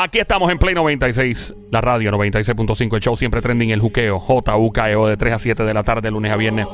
Aquí 0.00 0.20
estamos 0.20 0.48
en 0.52 0.58
Play 0.58 0.76
96, 0.76 1.54
la 1.72 1.80
radio 1.80 2.12
96.5, 2.12 2.94
el 2.94 3.00
show 3.00 3.16
siempre 3.16 3.42
trending, 3.42 3.70
el 3.70 3.80
juqueo, 3.80 4.20
JUKEO 4.20 5.08
de 5.08 5.16
3 5.16 5.34
a 5.34 5.38
7 5.40 5.64
de 5.64 5.74
la 5.74 5.82
tarde, 5.82 6.12
lunes 6.12 6.30
a 6.30 6.36
viernes. 6.36 6.68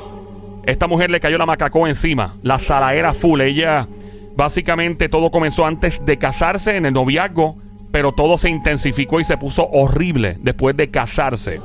Esta 0.67 0.87
mujer 0.87 1.11
le 1.11 1.21
cayó 1.21 1.39
la 1.39 1.47
macacó 1.47 1.87
encima, 1.87 2.37
la 2.43 2.59
salaera 2.59 3.15
full. 3.15 3.41
Ella, 3.41 3.89
básicamente, 4.37 5.09
todo 5.09 5.31
comenzó 5.31 5.65
antes 5.65 6.05
de 6.05 6.19
casarse 6.19 6.77
en 6.77 6.85
el 6.85 6.93
noviazgo, 6.93 7.57
pero 7.91 8.13
todo 8.13 8.37
se 8.37 8.51
intensificó 8.51 9.21
y 9.21 9.25
se 9.25 9.39
puso 9.39 9.71
horrible 9.73 10.37
después 10.43 10.77
de 10.77 10.91
casarse. 10.91 11.63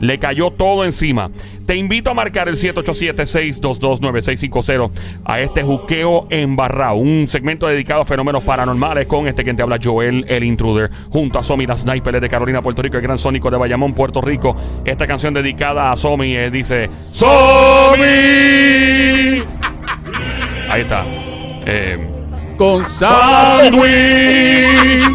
Le 0.00 0.18
cayó 0.18 0.50
todo 0.50 0.84
encima. 0.84 1.30
Te 1.66 1.74
invito 1.74 2.10
a 2.10 2.14
marcar 2.14 2.48
el 2.48 2.56
787-622-9650 2.56 4.90
a 5.24 5.40
este 5.40 5.64
juqueo 5.64 6.28
embarrado. 6.30 6.94
Un 6.94 7.26
segmento 7.26 7.66
dedicado 7.66 8.02
a 8.02 8.04
fenómenos 8.04 8.44
paranormales 8.44 9.08
con 9.08 9.26
este 9.26 9.42
quien 9.42 9.56
te 9.56 9.62
habla, 9.62 9.80
Joel 9.82 10.24
el 10.28 10.44
Intruder. 10.44 10.92
Junto 11.10 11.40
a 11.40 11.42
Somi, 11.42 11.66
la 11.66 11.76
sniper 11.76 12.20
de 12.20 12.28
Carolina, 12.28 12.62
Puerto 12.62 12.82
Rico, 12.82 12.98
el 12.98 13.02
gran 13.02 13.18
sónico 13.18 13.50
de 13.50 13.56
Bayamón, 13.56 13.94
Puerto 13.94 14.20
Rico. 14.20 14.56
Esta 14.84 15.08
canción 15.08 15.34
dedicada 15.34 15.90
a 15.90 15.96
Somi 15.96 16.36
eh, 16.36 16.52
dice: 16.52 16.88
¡Somi! 17.10 18.06
Ahí 20.68 20.82
está. 20.82 21.04
Eh, 21.66 21.98
Con 22.56 22.84
sándwich, 22.84 23.84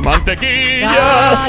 mantequilla. 0.04 1.48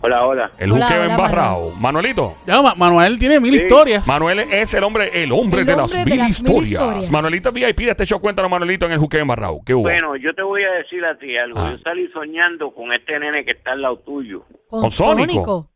Hola, 0.00 0.24
hola. 0.26 0.52
El 0.58 0.70
Hola, 0.72 0.86
juqueo 0.86 1.02
hola, 1.02 1.10
embarrado. 1.14 1.70
Manuelito. 1.72 2.36
Ya, 2.46 2.62
Ma- 2.62 2.74
Manuel 2.76 3.18
tiene 3.18 3.40
mil 3.40 3.52
Sí. 3.52 3.60
historias. 3.62 4.06
Manuel 4.06 4.38
es 4.40 4.72
el 4.72 4.84
hombre, 4.84 5.10
el 5.22 5.32
hombre, 5.32 5.60
El 5.62 5.66
de, 5.66 5.72
hombre 5.74 5.96
las 5.96 6.04
de 6.04 6.10
mil 6.10 6.18
las 6.18 6.26
mil 6.42 6.52
historias. 6.52 6.70
historias. 6.70 7.10
Manuelito 7.10 7.50
VIP 7.52 7.78
de 7.84 7.90
este 7.90 8.06
show. 8.06 8.20
Cuéntanos, 8.20 8.48
Manuelito, 8.50 8.86
en 8.86 8.92
el 8.92 8.98
juqueo 8.98 9.20
embarrado. 9.22 9.58
¿Qué 9.66 9.74
hubo? 9.74 9.82
Bueno, 9.82 10.14
yo 10.16 10.32
te 10.34 10.42
voy 10.42 10.62
a 10.62 10.70
decir 10.82 11.04
a 11.04 11.18
ti 11.18 11.36
algo. 11.36 11.58
Ah. 11.58 11.72
Yo 11.72 11.78
salí 11.82 12.08
soñando 12.12 12.70
con 12.72 12.92
este 12.92 13.18
nene 13.18 13.44
que 13.44 13.50
está 13.52 13.72
al 13.72 13.82
lado 13.82 13.98
tuyo, 13.98 14.44
Con, 14.68 14.82
Con 14.82 14.90
Sónico. 14.92 15.68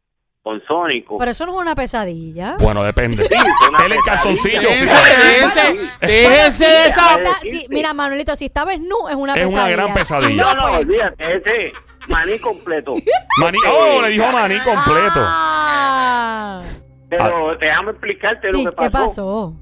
Con 0.45 0.61
Sónico. 0.67 1.19
Pero 1.19 1.31
eso 1.31 1.47
no 1.47 1.55
es 1.57 1.63
una 1.63 1.75
pesadilla. 1.77 2.57
Bueno, 2.61 2.83
depende. 2.85 3.29
Una 3.69 3.87
Él 3.87 3.93
en 3.93 4.01
calzoncillo. 4.05 4.61
Déjense, 4.61 4.97
déjense, 5.25 5.89
déjense 6.01 6.65
de 6.65 6.87
esa. 6.87 7.15
Está- 7.17 7.39
Sí, 7.43 7.67
mira, 7.71 7.93
Manuelito, 7.95 8.35
si 8.37 8.47
está 8.47 8.65
nu 8.65 9.09
es 9.09 9.15
una 9.17 9.35
Es 9.35 9.47
una 9.47 9.65
pesadilla. 9.65 9.67
gran 9.77 9.95
pesadilla. 9.95 10.43
No, 10.43 10.55
no, 10.55 10.79
olvídate, 10.79 11.37
ese 11.37 11.73
maní 12.09 12.39
completo. 12.39 12.95
Maní, 13.41 13.59
oh, 13.69 14.03
le 14.03 14.09
dijo 14.09 14.33
maní 14.33 14.59
completo. 14.61 15.21
Ah. 15.21 16.63
Pero 17.09 17.57
déjame 17.59 17.91
explicarte 17.91 18.49
lo 18.53 18.59
Sí, 18.59 18.65
que 18.67 18.75
¿Qué 18.77 18.91
pasó. 18.91 19.55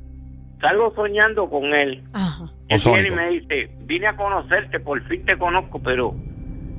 Salgo 0.61 0.95
soñando 0.95 1.49
con 1.49 1.65
él. 1.75 2.03
Ajá. 2.13 2.45
Él 2.69 2.79
viene 2.85 3.09
y 3.09 3.11
me 3.11 3.29
dice, 3.31 3.71
vine 3.81 4.07
a 4.07 4.17
conocerte, 4.17 4.79
por 4.79 5.03
fin 5.09 5.25
te 5.25 5.37
conozco, 5.37 5.81
pero 5.83 6.15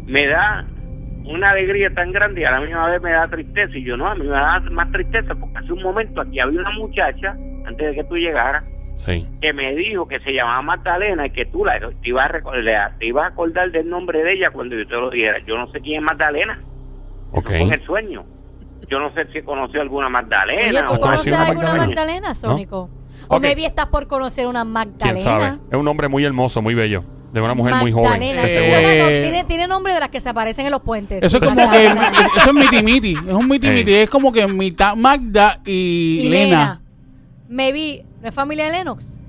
me 0.06 0.28
da 0.28 0.66
una 1.26 1.50
alegría 1.52 1.94
tan 1.94 2.12
grande 2.12 2.42
y 2.42 2.44
a 2.46 2.52
la 2.52 2.62
misma 2.62 2.88
vez 2.90 3.02
me 3.02 3.12
da 3.12 3.28
tristeza. 3.28 3.78
Y 3.78 3.84
yo, 3.84 3.98
no, 3.98 4.08
a 4.08 4.16
mí 4.16 4.24
me 4.26 4.30
da 4.30 4.60
más 4.72 4.92
tristeza 4.92 5.36
porque 5.36 5.58
hace 5.58 5.74
un 5.74 5.84
momento 5.84 6.22
aquí 6.22 6.40
había 6.40 6.60
una 6.62 6.72
muchacha, 6.72 7.36
antes 7.66 7.88
de 7.90 7.96
que 7.96 8.04
tú 8.06 8.16
llegaras, 8.16 8.64
Sí. 9.06 9.26
que 9.42 9.52
me 9.54 9.74
dijo 9.76 10.08
que 10.08 10.20
se 10.20 10.32
llamaba 10.32 10.62
Magdalena 10.62 11.26
y 11.26 11.32
que 11.32 11.46
tú 11.46 11.66
la, 11.66 11.80
te, 11.80 12.10
ibas 12.10 12.26
a 12.26 12.28
recordar, 12.28 12.98
te 13.00 13.06
ibas 13.08 13.24
a 13.26 13.28
acordar 13.28 13.72
del 13.72 13.90
nombre 13.90 14.24
de 14.24 14.34
ella 14.34 14.52
cuando 14.52 14.76
yo 14.76 14.86
te 14.88 14.94
lo 14.96 15.10
dijera. 15.10 15.40
Yo 15.46 15.58
no 15.58 15.72
sé 15.72 15.80
quién 15.82 15.98
es 15.98 16.04
Magdalena, 16.04 16.60
Ok. 17.32 17.48
fue 17.48 17.62
en 17.62 17.74
el 17.74 17.86
sueño. 17.86 18.24
Yo 18.90 19.00
no 19.00 19.14
sé 19.14 19.26
si 19.34 19.42
conoció 19.42 19.82
alguna 19.82 20.10
Magdalena. 20.10 20.70
Oye, 20.70 20.80
o 20.80 20.82
¿tú 20.82 20.88
conocí 21.00 21.02
conoces 21.02 21.28
una 21.34 21.46
alguna 21.48 21.68
Magdalena? 21.74 21.88
Magdalena, 21.88 22.36
Sónico? 22.36 22.90
O 23.28 23.36
Ok. 23.38 23.42
maybe 23.42 23.66
estás 23.66 23.86
por 23.88 24.08
conocer 24.08 24.48
una 24.48 24.62
¿Quién 24.64 24.74
Magdalena. 24.74 25.18
sabe? 25.18 25.58
Es 25.72 25.78
un 25.78 25.88
hombre 25.88 26.08
muy 26.10 26.24
hermoso, 26.26 26.62
muy 26.62 26.74
bello. 26.74 27.04
De 27.32 27.40
una 27.40 27.54
mujer 27.54 27.76
muy 27.76 27.94
joven. 27.94 28.10
Magdalena, 28.10 28.42
de 28.42 28.54
eso 28.54 28.62
seguro. 28.62 28.82
suena- 28.82 29.04
no, 29.04 29.10
Eh, 29.10 29.22
tiene, 29.24 29.44
tiene 29.46 29.68
nombre 29.68 29.94
de 29.94 30.00
las 30.02 30.10
que 30.10 30.20
se 30.20 30.28
aparecen 30.28 30.66
en 30.66 30.72
los 30.74 30.82
puentes. 30.82 31.24
Eso 31.24 31.38
es 31.38 31.44
como 31.44 31.70
que. 31.72 31.86
Eso 32.38 32.50
es 32.50 32.54
miti 32.54 32.84
miti. 32.84 33.14
Es 33.14 33.34
un 33.34 33.48
miti 33.48 33.70
miti. 33.70 33.94
Es 33.94 34.10
como 34.10 34.34
que 34.34 34.46
mitad 34.48 34.98
Magda 34.98 35.60
y, 35.66 36.24
Y 36.26 36.30
Lena. 36.30 36.82
Maybe, 37.48 38.04
¿no 38.22 38.28
es 38.30 38.34
familia 38.36 38.66
de 38.66 38.72
Lennox? 38.72 39.20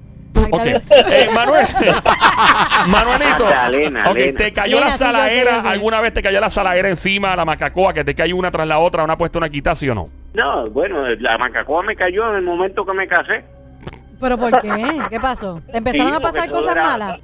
Ok. 0.50 0.60
Eh, 0.64 1.28
Manuel. 1.34 1.66
Manuelito. 2.88 3.44
Magdalena, 3.44 4.10
ok, 4.10 4.16
Lena. 4.16 4.38
¿Te 4.38 4.52
cayó 4.52 4.76
Lena, 4.76 4.86
la 4.86 4.92
sí, 4.92 4.98
yo 4.98 5.06
sé, 5.06 5.12
saladera? 5.12 5.52
yo 5.56 5.62
sé. 5.62 5.68
¿Alguna 5.68 6.00
vez 6.00 6.14
te 6.14 6.22
cayó 6.22 6.40
la 6.40 6.50
saladera 6.50 6.88
encima, 6.88 7.36
la 7.36 7.44
macacoa, 7.44 7.92
que 7.92 8.04
te 8.04 8.14
cayó 8.14 8.36
una 8.36 8.50
tras 8.50 8.66
la 8.66 8.78
otra, 8.78 9.04
una 9.04 9.16
puesta, 9.16 9.38
una 9.38 9.48
quita, 9.48 9.74
sí 9.74 9.88
o 9.88 9.94
no? 9.94 10.08
No, 10.34 10.68
bueno, 10.70 11.06
la 11.20 11.38
macacoa 11.38 11.82
me 11.82 11.94
cayó 11.96 12.28
en 12.30 12.36
el 12.36 12.42
momento 12.42 12.84
que 12.84 12.92
me 12.92 13.06
casé. 13.06 13.44
¿Pero 14.20 14.38
por 14.38 14.60
qué? 14.60 14.70
¿Qué 15.10 15.20
pasó? 15.20 15.60
¿Te 15.70 15.78
empezaron 15.78 16.12
Sí, 16.12 16.16
a 16.16 16.20
pasar 16.20 16.48
todo 16.48 16.60
cosas 16.60 16.72
era- 16.76 16.82
malas? 16.84 17.20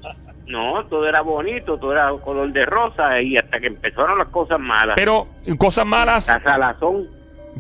No, 0.47 0.83
todo 0.87 1.07
era 1.07 1.21
bonito, 1.21 1.77
todo 1.79 1.93
era 1.93 2.11
color 2.25 2.51
de 2.53 2.65
rosa 2.65 3.21
y 3.21 3.37
hasta 3.37 3.61
que 3.61 3.67
empezaron 3.67 4.19
las 4.19 4.29
cosas 4.29 4.59
malas. 4.59 4.95
Pero 4.97 5.29
cosas 5.59 5.85
malas, 5.87 6.27
la 6.29 6.41
salazón. 6.43 7.05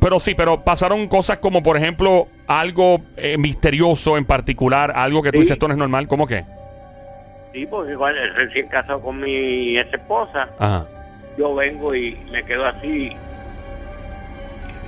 Pero 0.00 0.19
sí, 0.20 0.34
pero 0.34 0.62
pasaron 0.62 1.06
cosas 1.09 1.38
como, 1.38 1.62
por 1.62 1.76
ejemplo, 1.76 2.26
algo 2.47 3.00
eh, 3.16 3.36
misterioso 3.38 4.16
en 4.16 4.25
particular, 4.25 4.92
algo 4.94 5.22
que 5.22 5.31
tú 5.31 5.36
Sí. 5.38 5.41
dices, 5.42 5.53
esto 5.54 5.69
no 5.69 5.75
es 5.75 5.78
normal, 5.78 6.06
¿cómo 6.09 6.26
que? 6.26 6.44
Sí, 7.53 7.66
porque 7.66 7.92
igual 7.92 8.14
recién 8.34 8.69
casado 8.69 9.00
con 9.00 9.20
mi 9.20 9.78
ex 9.78 9.92
esposa, 9.94 10.48
Ajá. 10.58 10.84
yo 11.38 11.54
vengo 11.54 11.94
y 11.94 12.16
me 12.31 12.42
quedo 12.44 12.66
así 12.66 13.10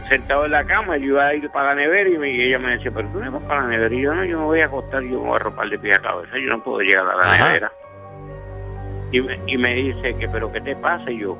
sentado 0.08 0.44
en 0.44 0.50
la 0.50 0.64
cama, 0.64 0.96
yo 0.96 1.06
iba 1.06 1.26
a 1.28 1.34
ir 1.34 1.48
para 1.50 1.68
la 1.68 1.74
nevera 1.76 2.10
y, 2.10 2.18
me- 2.18 2.30
y 2.32 2.42
ella 2.48 2.58
me 2.58 2.72
decía, 2.72 2.90
pero 2.92 3.08
tú 3.10 3.20
no 3.20 3.30
vas 3.30 3.42
para 3.44 3.62
la 3.62 3.68
nevera 3.68 3.94
y 3.94 4.00
yo 4.02 4.12
no, 4.14 4.24
yo 4.24 4.38
me 4.40 4.44
voy 4.44 4.60
a 4.60 4.66
acostar, 4.66 5.02
yo 5.04 5.20
me 5.20 5.28
voy 5.28 5.36
a 5.36 5.38
ropar 5.38 5.68
de 5.68 5.78
pie 5.78 5.94
a 5.94 6.00
cabeza, 6.00 6.36
yo 6.36 6.48
no 6.50 6.62
puedo 6.62 6.80
llegar 6.80 7.06
a 7.08 7.16
la 7.16 7.32
Ajá. 7.34 7.46
nevera. 7.48 7.72
Y 9.12 9.20
me, 9.20 9.38
y 9.46 9.56
me 9.56 9.74
dice 9.74 10.14
que, 10.16 10.28
pero 10.28 10.50
¿qué 10.52 10.60
te 10.60 10.74
pasa? 10.76 11.10
Y 11.10 11.20
yo, 11.20 11.38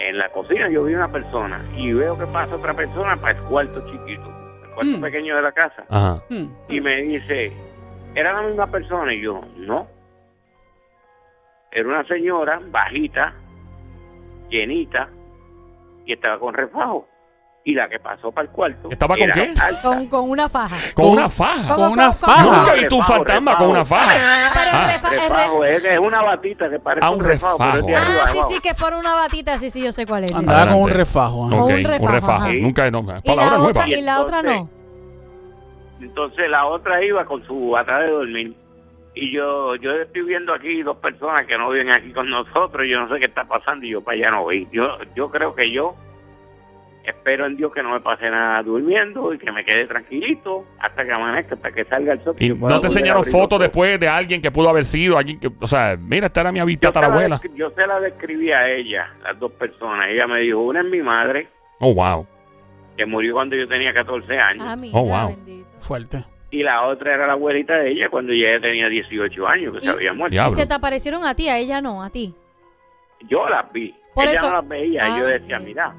en 0.00 0.16
la 0.18 0.28
cocina 0.30 0.68
yo 0.70 0.84
vi 0.84 0.94
una 0.94 1.08
persona 1.08 1.60
y 1.76 1.92
veo 1.92 2.18
que 2.18 2.26
pasa 2.26 2.54
otra 2.56 2.74
persona 2.74 3.16
para 3.16 3.38
el 3.38 3.44
cuarto 3.46 3.80
chiquito, 3.90 4.28
el 4.62 4.70
cuarto 4.74 4.98
Mm. 4.98 5.00
pequeño 5.00 5.36
de 5.36 5.42
la 5.42 5.52
casa. 5.52 5.84
Ajá. 5.88 6.22
Y 6.68 6.80
me 6.80 7.02
dice, 7.02 7.52
¿era 8.14 8.32
la 8.32 8.42
misma 8.48 8.66
persona? 8.68 9.12
Y 9.12 9.20
yo, 9.22 9.40
no. 9.56 9.86
Era 11.72 11.88
una 11.88 12.04
señora 12.06 12.60
bajita, 12.70 13.34
llenita, 14.48 15.08
y 16.06 16.12
estaba 16.14 16.38
con 16.38 16.54
refajo. 16.54 17.06
Y 17.68 17.74
la 17.74 17.86
que 17.86 17.98
pasó 17.98 18.32
para 18.32 18.46
el 18.46 18.50
cuarto. 18.50 18.88
¿Estaba 18.90 19.14
con 19.14 19.30
qué? 19.30 19.52
Con, 19.82 20.06
con 20.08 20.30
una 20.30 20.48
faja. 20.48 20.74
Con, 20.94 21.04
Con- 21.04 21.18
una 21.18 21.28
faja. 21.28 21.74
¿Cómo, 21.74 21.76
Con 21.84 21.92
una 21.92 22.12
faja. 22.12 22.42
Nunca 22.44 22.72
vi 22.72 22.88
tu 22.88 22.96
Refajo, 22.96 23.12
fantasma 23.12 23.50
refajo. 23.50 23.58
con 23.58 23.70
una 23.76 23.84
faja. 23.84 24.12
Pero 24.54 24.70
Ah, 24.72 24.94
el 24.94 25.20
Refajo, 25.20 25.64
es, 25.66 25.84
es 25.84 25.98
una 25.98 26.22
batita 26.22 26.70
que 26.70 26.78
parece 26.78 27.06
Ah, 27.06 27.10
un 27.10 27.18
un 27.18 27.24
refajo. 27.26 27.58
pero 27.58 27.72
refajo. 27.72 27.88
arriba 28.06 28.22
Ah, 28.24 28.30
sí, 28.32 28.38
sí, 28.48 28.60
que 28.62 28.68
es 28.70 28.74
por 28.74 28.94
una 28.94 29.14
batita. 29.16 29.58
Sí, 29.58 29.70
sí, 29.70 29.84
yo 29.84 29.92
sé 29.92 30.06
cuál 30.06 30.24
es. 30.24 30.34
Andaba 30.34 30.72
con 30.72 30.80
un 30.82 30.88
refajo. 30.90 31.40
Ok, 31.44 31.52
un 31.52 31.72
un 31.74 31.84
refajo. 32.10 32.48
Nunca, 32.54 32.90
no, 32.90 33.00
Y 33.22 33.28
la, 33.28 33.34
nueva. 33.34 33.58
otra, 33.62 33.86
y 33.86 34.00
la 34.00 34.20
otra 34.20 34.42
no. 34.42 34.70
Entonces 36.00 36.48
la 36.48 36.64
otra 36.66 37.04
iba 37.04 37.24
con 37.26 37.44
su 37.46 37.76
atrás 37.76 38.00
de 38.00 38.10
dormir. 38.10 38.54
y 39.14 39.30
yo 39.30 39.74
yo 39.76 39.90
estoy 39.92 40.22
viendo 40.22 40.54
aquí 40.54 40.82
dos 40.82 40.96
personas 40.98 41.44
que 41.46 41.58
no 41.58 41.68
viven 41.70 41.90
aquí 41.92 42.12
con 42.12 42.30
nosotros 42.30 42.86
y 42.86 42.90
yo 42.90 43.00
no 43.00 43.08
sé 43.12 43.18
qué 43.18 43.26
está 43.26 43.44
pasando 43.44 43.84
y 43.84 43.90
yo 43.90 44.00
para 44.00 44.16
allá 44.16 44.30
no 44.30 44.44
voy. 44.44 44.66
Yo, 44.72 44.86
yo 45.14 45.28
creo 45.30 45.54
que 45.54 45.70
yo 45.70 45.94
espero 47.08 47.46
en 47.46 47.56
Dios 47.56 47.72
que 47.72 47.82
no 47.82 47.90
me 47.90 48.00
pase 48.00 48.28
nada 48.30 48.62
durmiendo 48.62 49.32
y 49.34 49.38
que 49.38 49.50
me 49.52 49.64
quede 49.64 49.86
tranquilito 49.86 50.64
hasta 50.78 51.04
que 51.04 51.12
amanezca, 51.12 51.54
hasta 51.54 51.72
que 51.72 51.84
salga 51.84 52.12
el 52.12 52.22
sol. 52.24 52.36
¿Y 52.38 52.48
yo 52.48 52.56
pueda 52.58 52.74
no 52.74 52.80
te 52.80 52.86
enseñaron 52.88 53.24
fotos 53.24 53.60
después 53.60 53.98
de 54.00 54.08
alguien 54.08 54.40
que 54.42 54.50
pudo 54.50 54.68
haber 54.68 54.84
sido? 54.84 55.18
alguien 55.18 55.38
que, 55.40 55.50
O 55.60 55.66
sea, 55.66 55.96
mira, 55.98 56.26
esta 56.26 56.40
era 56.42 56.52
mi 56.52 56.58
Yo 56.60 56.66
se, 56.66 57.00
la, 57.00 57.08
descri- 57.40 57.54
yo 57.54 57.70
se 57.70 57.86
la 57.86 58.00
describí 58.00 58.52
a 58.52 58.68
ella, 58.70 59.08
las 59.22 59.38
dos 59.38 59.52
personas. 59.52 60.08
Ella 60.08 60.26
me 60.26 60.40
dijo, 60.40 60.60
una 60.60 60.80
es 60.80 60.86
mi 60.86 61.00
madre, 61.02 61.48
Oh, 61.80 61.94
wow. 61.94 62.26
que 62.96 63.06
murió 63.06 63.34
cuando 63.34 63.54
yo 63.56 63.68
tenía 63.68 63.92
14 63.94 64.38
años, 64.38 64.64
Ah, 64.66 64.76
mira, 64.76 64.98
Oh, 64.98 65.04
wow. 65.06 65.28
bendito. 65.28 65.68
Fuerte. 65.80 66.24
y 66.50 66.62
la 66.62 66.86
otra 66.86 67.12
era 67.14 67.26
la 67.26 67.34
abuelita 67.34 67.74
de 67.74 67.90
ella 67.90 68.08
cuando 68.08 68.32
ella 68.32 68.58
tenía 68.60 68.88
18 68.88 69.46
años, 69.46 69.72
que 69.74 69.78
Y- 69.80 69.82
se 69.82 69.90
había 69.90 70.12
muerto. 70.14 70.32
Diablo. 70.32 70.52
Y 70.52 70.56
se 70.60 70.66
te 70.66 70.72
aparecieron 70.74 71.24
a 71.26 71.34
ti, 71.34 71.48
a 71.50 71.58
ella 71.58 71.80
no, 71.82 72.02
a 72.02 72.08
ti. 72.10 72.34
Yo 73.28 73.48
las 73.48 73.70
vi, 73.72 73.94
Por 74.14 74.24
ella 74.24 74.32
eso- 74.34 74.48
no 74.48 74.56
las 74.56 74.68
veía, 74.68 75.00
Ah, 75.04 75.18
yo 75.20 75.26
decía, 75.26 75.58
mira, 75.58 75.92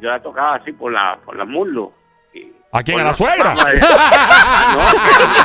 yo 0.00 0.08
la 0.10 0.20
tocaba 0.22 0.56
así 0.56 0.72
por 0.72 0.92
la 0.92 1.18
por 1.24 1.36
las 1.36 1.46
muslos. 1.46 1.88
y- 2.34 2.52
¿A 2.72 2.82
quién? 2.82 3.00
¿A 3.00 3.04
la 3.04 3.14
suegra? 3.14 3.54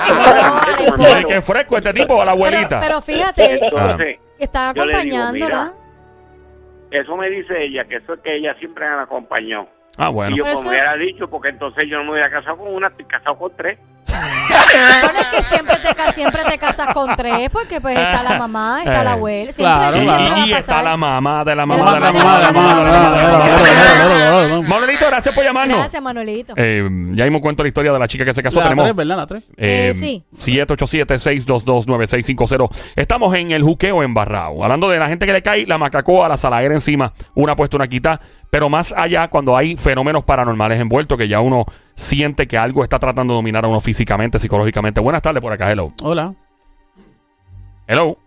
No, 0.09 0.97
no, 0.97 1.03
Ay, 1.05 1.23
qué 1.25 1.41
fresco 1.41 1.77
este 1.77 1.93
tipo 1.93 2.21
a 2.21 2.25
la 2.25 2.31
abuelita. 2.31 2.79
Pero, 2.79 2.81
pero 2.81 3.01
fíjate, 3.01 3.53
Entonces, 3.65 4.19
que 4.37 4.43
estaba 4.43 4.69
acompañándola. 4.69 5.73
eso 6.91 7.17
me 7.17 7.29
dice 7.29 7.63
ella, 7.63 7.85
que 7.85 7.95
eso 7.97 8.13
es 8.13 8.19
que 8.21 8.35
ella 8.35 8.53
siempre 8.59 8.87
me 8.87 9.01
acompañó. 9.01 9.67
ah, 9.97 10.09
bueno. 10.09 10.35
Y 10.35 10.37
yo 10.39 10.43
Pero 10.43 10.55
como 10.55 10.65
eso- 10.69 10.71
hubiera 10.75 10.95
dicho, 10.97 11.29
porque 11.29 11.49
entonces 11.49 11.85
yo 11.89 11.97
no 11.97 12.03
me 12.05 12.11
hubiera 12.11 12.29
casado 12.29 12.57
con 12.57 12.73
una, 12.73 12.87
estoy 12.87 13.05
casado 13.05 13.37
con 13.37 13.55
tres. 13.55 13.79
Bueno, 15.03 15.19
es 15.19 15.27
que 15.27 15.43
siempre 15.43 15.75
te, 15.77 16.11
siempre 16.13 16.41
te 16.49 16.57
casas 16.57 16.93
con 16.93 17.15
tres, 17.15 17.49
porque 17.51 17.79
pues 17.81 17.97
está 17.97 18.23
la 18.23 18.37
mamá, 18.37 18.79
está 18.85 19.01
Eh. 19.01 19.03
la 19.03 19.11
abuela. 19.13 19.51
Siempre 19.51 19.75
Claro, 19.77 19.95
eso 19.95 20.03
claro. 20.05 20.23
siempre 20.25 20.49
y 20.49 20.53
a 20.53 20.57
está 20.59 20.83
la 20.83 20.97
mamá 20.97 21.43
de 21.43 21.55
la 21.55 21.61
De 21.63 21.67
mamá 21.67 21.85
la 21.85 21.93
de 21.93 21.99
la 21.99 22.11
mamá, 22.11 22.51
mamá. 22.51 22.79
de 22.79 22.85
la 22.91 22.99
mamá. 24.51 24.67
Manuelito, 24.67 25.05
gracias 25.07 25.33
por 25.35 25.43
llamarnos. 25.43 25.77
Gracias, 25.77 26.01
Manuelito. 26.01 26.53
Eh, 26.57 26.81
ya 27.13 27.23
mismo 27.25 27.41
cuento 27.41 27.63
la 27.63 27.69
historia 27.69 27.91
de 27.93 27.99
la 27.99 28.07
chica 28.07 28.25
que 28.25 28.33
se 28.33 28.41
casó. 28.43 28.59
La 28.59 28.63
Tenemos 28.65 28.83
3, 28.85 28.95
¿verdad? 28.95 29.17
La 29.17 29.27
3. 29.27 29.43
eh, 29.57 29.89
Eh, 29.89 29.93
sí. 29.93 30.23
787-622-9650. 30.35 32.69
Estamos 32.95 33.33
en 33.35 33.51
el 33.51 33.63
juqueo 33.63 34.03
en 34.03 34.13
Barrao. 34.13 34.63
Hablando 34.63 34.89
de 34.89 34.99
la 34.99 35.07
gente 35.07 35.25
que 35.25 35.33
le 35.33 35.41
cae 35.41 35.65
la 35.65 35.77
macacoa, 35.77 36.27
la 36.29 36.37
saladera 36.37 36.73
encima, 36.73 37.13
una 37.35 37.55
puesta, 37.55 37.77
una 37.77 37.87
quita. 37.87 38.19
Pero 38.49 38.69
más 38.69 38.93
allá, 38.95 39.27
cuando 39.29 39.57
hay 39.57 39.75
fenómenos 39.77 40.23
paranormales 40.23 40.79
envueltos, 40.79 41.17
que 41.17 41.27
ya 41.27 41.39
uno 41.39 41.65
siente 41.95 42.47
que 42.47 42.57
algo 42.57 42.83
está 42.83 42.99
tratando 42.99 43.33
de 43.33 43.37
dominar 43.37 43.65
a 43.65 43.67
uno 43.67 43.79
físicamente, 43.79 44.39
psicológicamente. 44.39 44.99
Buenas 45.01 45.21
tardes 45.21 45.41
por 45.41 45.51
acá, 45.51 45.71
hello. 45.71 45.93
Hola. 46.01 46.33
Hello. 47.87 48.17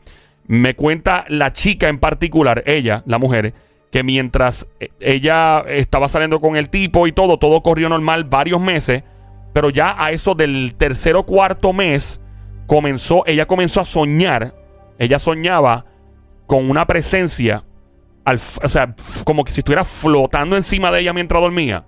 Me 0.48 0.76
cuenta 0.76 1.26
la 1.30 1.54
chica 1.54 1.88
en 1.88 2.00
particular, 2.00 2.64
ella, 2.66 3.04
la 3.06 3.18
mujer, 3.18 3.54
que 3.92 4.04
mientras 4.04 4.68
eh, 4.80 4.90
ella 5.00 5.62
estaba 5.68 6.10
saliendo 6.10 6.42
con 6.42 6.56
el 6.56 6.70
tipo 6.70 7.08
y 7.08 7.12
todo, 7.12 7.38
todo 7.38 7.62
corrió 7.62 7.90
normal 7.90 8.24
varios 8.26 8.60
meses, 8.60 9.04
pero 9.54 9.70
ya 9.70 9.96
a 9.98 10.12
eso 10.12 10.36
del 10.36 10.76
tercer 10.76 11.16
o 11.16 11.24
cuarto 11.24 11.74
mes, 11.74 12.20
comenzó, 12.66 13.24
ella 13.28 13.46
comenzó 13.46 13.82
a 13.82 13.86
soñar, 13.86 14.56
ella 14.98 15.20
soñaba 15.20 15.86
con 16.48 16.70
una 16.70 16.88
presencia, 16.88 17.64
al, 18.26 18.36
o 18.36 18.70
sea, 18.70 18.96
como 19.26 19.44
que 19.44 19.52
si 19.52 19.60
estuviera 19.62 19.84
flotando 19.84 20.56
encima 20.56 20.92
de 20.92 21.02
ella 21.02 21.14
mientras 21.14 21.42
dormía 21.42 21.86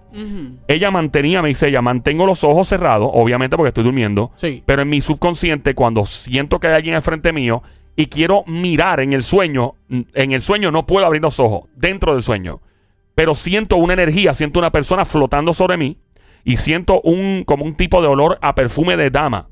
ella 0.67 0.91
mantenía, 0.91 1.41
me 1.41 1.49
dice 1.49 1.67
ella, 1.67 1.81
mantengo 1.81 2.25
los 2.25 2.43
ojos 2.43 2.67
cerrados, 2.67 3.09
obviamente 3.13 3.55
porque 3.57 3.69
estoy 3.69 3.83
durmiendo, 3.83 4.31
Sí. 4.35 4.63
pero 4.65 4.81
en 4.81 4.89
mi 4.89 5.01
subconsciente 5.01 5.75
cuando 5.75 6.05
siento 6.05 6.59
que 6.59 6.67
hay 6.67 6.73
alguien 6.75 6.95
al 6.95 7.01
frente 7.01 7.31
mío 7.33 7.63
y 7.95 8.07
quiero 8.07 8.43
mirar 8.47 8.99
en 8.99 9.13
el 9.13 9.23
sueño, 9.23 9.75
en 9.89 10.31
el 10.31 10.41
sueño 10.41 10.71
no 10.71 10.85
puedo 10.85 11.05
abrir 11.05 11.21
los 11.21 11.39
ojos, 11.39 11.69
dentro 11.75 12.13
del 12.13 12.23
sueño, 12.23 12.61
pero 13.13 13.35
siento 13.35 13.77
una 13.77 13.93
energía, 13.93 14.33
siento 14.33 14.59
una 14.59 14.71
persona 14.71 15.05
flotando 15.05 15.53
sobre 15.53 15.77
mí 15.77 15.97
y 16.43 16.57
siento 16.57 16.99
un 17.01 17.43
como 17.45 17.63
un 17.65 17.75
tipo 17.75 18.01
de 18.01 18.07
olor 18.09 18.37
a 18.41 18.53
perfume 18.55 18.97
de 18.97 19.09
dama. 19.09 19.47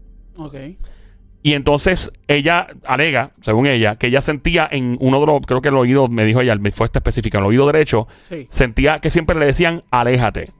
Y 1.45 1.53
entonces 1.55 2.09
ella 2.27 2.67
alega, 2.85 3.31
según 3.41 3.67
ella, 3.67 3.97
que 3.97 4.07
ella 4.07 4.21
sentía 4.21 4.65
en 4.71 4.97
uno 5.01 5.19
de 5.19 5.25
los, 5.25 5.41
creo 5.45 5.61
que 5.61 5.67
el 5.69 5.75
oído, 5.75 6.07
me 6.07 6.23
dijo 6.23 6.39
ella, 6.39 6.55
me 6.55 6.71
fue 6.71 6.85
esta 6.85 6.99
específica, 6.99 7.37
en 7.37 7.43
el 7.43 7.49
oído 7.49 7.65
derecho, 7.67 8.07
Sí. 8.21 8.47
sentía 8.49 8.99
que 8.99 9.09
siempre 9.09 9.37
le 9.37 9.45
decían, 9.47 9.83
aléjate. 9.91 10.51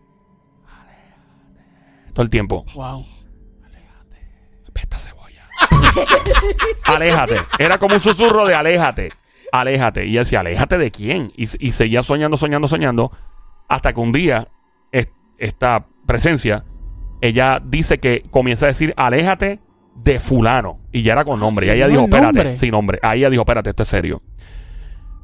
Todo 2.14 2.24
el 2.24 2.30
tiempo. 2.30 2.66
Wow. 2.76 3.06
Esta 4.76 4.98
cebolla. 4.98 5.48
aléjate. 6.86 7.36
Era 7.60 7.78
como 7.78 7.94
un 7.96 8.00
susurro 8.00 8.46
de 8.46 8.54
aléjate. 8.56 9.12
Aléjate. 9.52 10.06
Y 10.06 10.12
ella 10.12 10.20
decía, 10.22 10.40
aléjate 10.42 10.78
de 10.78 10.92
quién. 10.92 11.32
Y, 11.38 11.44
y 11.66 11.72
seguía 11.72 12.04
soñando, 12.04 12.36
soñando, 12.38 12.68
soñando. 12.68 13.12
Hasta 13.70 13.94
que 13.94 14.00
un 14.02 14.12
día, 14.12 14.48
es- 14.92 15.10
esta 15.38 15.86
presencia, 16.06 16.66
ella 17.22 17.62
dice 17.64 18.00
que 18.00 18.24
comienza 18.32 18.66
a 18.66 18.70
decir, 18.70 18.94
aléjate 18.98 19.60
de 19.96 20.20
fulano. 20.20 20.80
Y 20.92 21.04
ya 21.04 21.14
era 21.14 21.26
con 21.26 21.40
nombre. 21.40 21.68
Y 21.68 21.70
ella 21.72 21.88
¿Dijo 21.88 22.04
espérate. 22.04 22.26
nombre? 22.26 22.58
Sin 22.58 22.72
nombre. 22.72 23.00
Ahí 23.02 23.20
ella 23.20 23.30
dijo, 23.30 23.42
espérate, 23.44 23.70
esto 23.70 23.84
es 23.84 23.90
serio. 23.90 24.22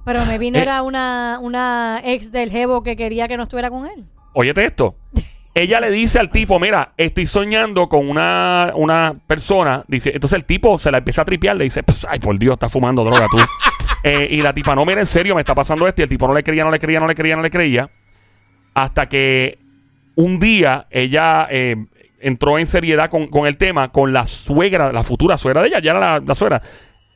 Pero 0.06 0.26
me 0.26 0.38
vino 0.38 0.58
Eh. 0.58 0.62
era 0.62 0.82
una, 0.82 1.38
una 1.42 2.02
ex 2.04 2.32
del 2.32 2.50
jevo 2.50 2.82
que 2.84 2.96
quería 2.96 3.28
que 3.28 3.38
no 3.38 3.44
estuviera 3.44 3.70
con 3.70 3.86
él. 3.86 4.06
Óyete 4.34 4.66
esto. 4.66 4.96
Ella 5.54 5.80
le 5.80 5.92
dice 5.92 6.20
al 6.20 6.30
tipo, 6.30 6.60
mira, 6.60 6.94
estoy 6.96 7.26
soñando 7.28 7.90
con 7.90 8.08
una, 8.08 8.72
una 8.76 9.12
persona. 9.28 9.84
Dice, 9.88 10.12
entonces 10.14 10.38
el 10.38 10.46
tipo 10.46 10.78
se 10.78 10.92
la 10.92 11.00
empieza 11.00 11.24
a 11.24 11.26
tripear, 11.26 11.58
le 11.58 11.66
dice, 11.66 11.84
"Pss, 11.84 12.06
ay, 12.10 12.20
por 12.20 12.38
Dios, 12.40 12.54
estás 12.54 12.72
fumando 12.72 13.04
droga 13.04 13.26
tú. 13.30 13.38
Eh, 14.02 14.30
y 14.32 14.42
la 14.42 14.54
tipa, 14.54 14.76
no, 14.76 14.86
mira, 14.86 15.02
en 15.02 15.06
serio, 15.06 15.36
me 15.36 15.42
está 15.42 15.54
pasando 15.54 15.86
esto. 15.86 16.02
Y 16.02 16.04
el 16.04 16.10
tipo 16.10 16.26
no 16.26 16.34
le 16.34 16.42
creía, 16.42 16.64
no 16.64 16.72
le 16.72 16.80
creía, 16.80 17.02
no 17.02 17.08
le 17.08 17.16
creía, 17.16 17.36
no 17.36 17.42
le 17.42 17.50
creía. 17.50 17.90
Hasta 18.74 19.10
que 19.10 19.60
un 20.16 20.40
día 20.40 20.88
ella 20.90 21.46
eh, 21.52 21.76
entró 22.22 22.58
en 22.60 22.68
seriedad 22.68 23.10
con, 23.10 23.28
con 23.28 23.48
el 23.48 23.58
tema, 23.58 23.92
con 23.92 24.14
la 24.14 24.26
suegra, 24.26 24.92
la 24.92 25.04
futura 25.04 25.38
suegra 25.38 25.62
de 25.62 25.70
ella, 25.70 25.80
ya 25.80 25.92
era 25.92 26.00
la, 26.00 26.20
la 26.20 26.36
suegra. 26.36 26.62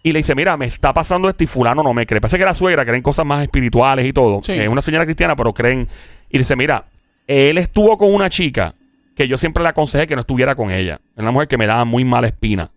Y 0.06 0.12
le 0.12 0.20
dice, 0.20 0.36
mira, 0.36 0.58
me 0.58 0.66
está 0.66 0.94
pasando 0.94 1.30
esto 1.30 1.44
y 1.44 1.48
fulano 1.48 1.82
no 1.82 1.94
me 1.94 2.06
cree. 2.06 2.20
Parece 2.20 2.38
que 2.38 2.44
la 2.44 2.54
suegra 2.54 2.86
creen 2.86 3.02
cosas 3.02 3.26
más 3.26 3.42
espirituales 3.42 4.06
y 4.06 4.12
todo. 4.12 4.42
Sí. 4.44 4.52
Es 4.52 4.68
una 4.68 4.82
señora 4.82 5.06
cristiana, 5.06 5.36
pero 5.36 5.54
creen. 5.54 5.88
Y 6.30 6.38
dice, 6.38 6.58
mira, 6.58 6.86
él 7.26 7.58
estuvo 7.58 7.98
con 7.98 8.14
una 8.14 8.30
chica 8.30 8.76
que 9.16 9.28
yo 9.30 9.38
siempre 9.38 9.64
le 9.64 9.70
aconsejé 9.70 10.06
que 10.06 10.16
no 10.16 10.22
estuviera 10.22 10.56
con 10.56 10.72
ella. 10.72 11.00
Es 11.16 11.22
una 11.22 11.32
mujer 11.32 11.48
que 11.48 11.58
me 11.58 11.68
daba 11.68 11.86
muy 11.86 12.04
mala 12.04 12.28
espina. 12.28 12.72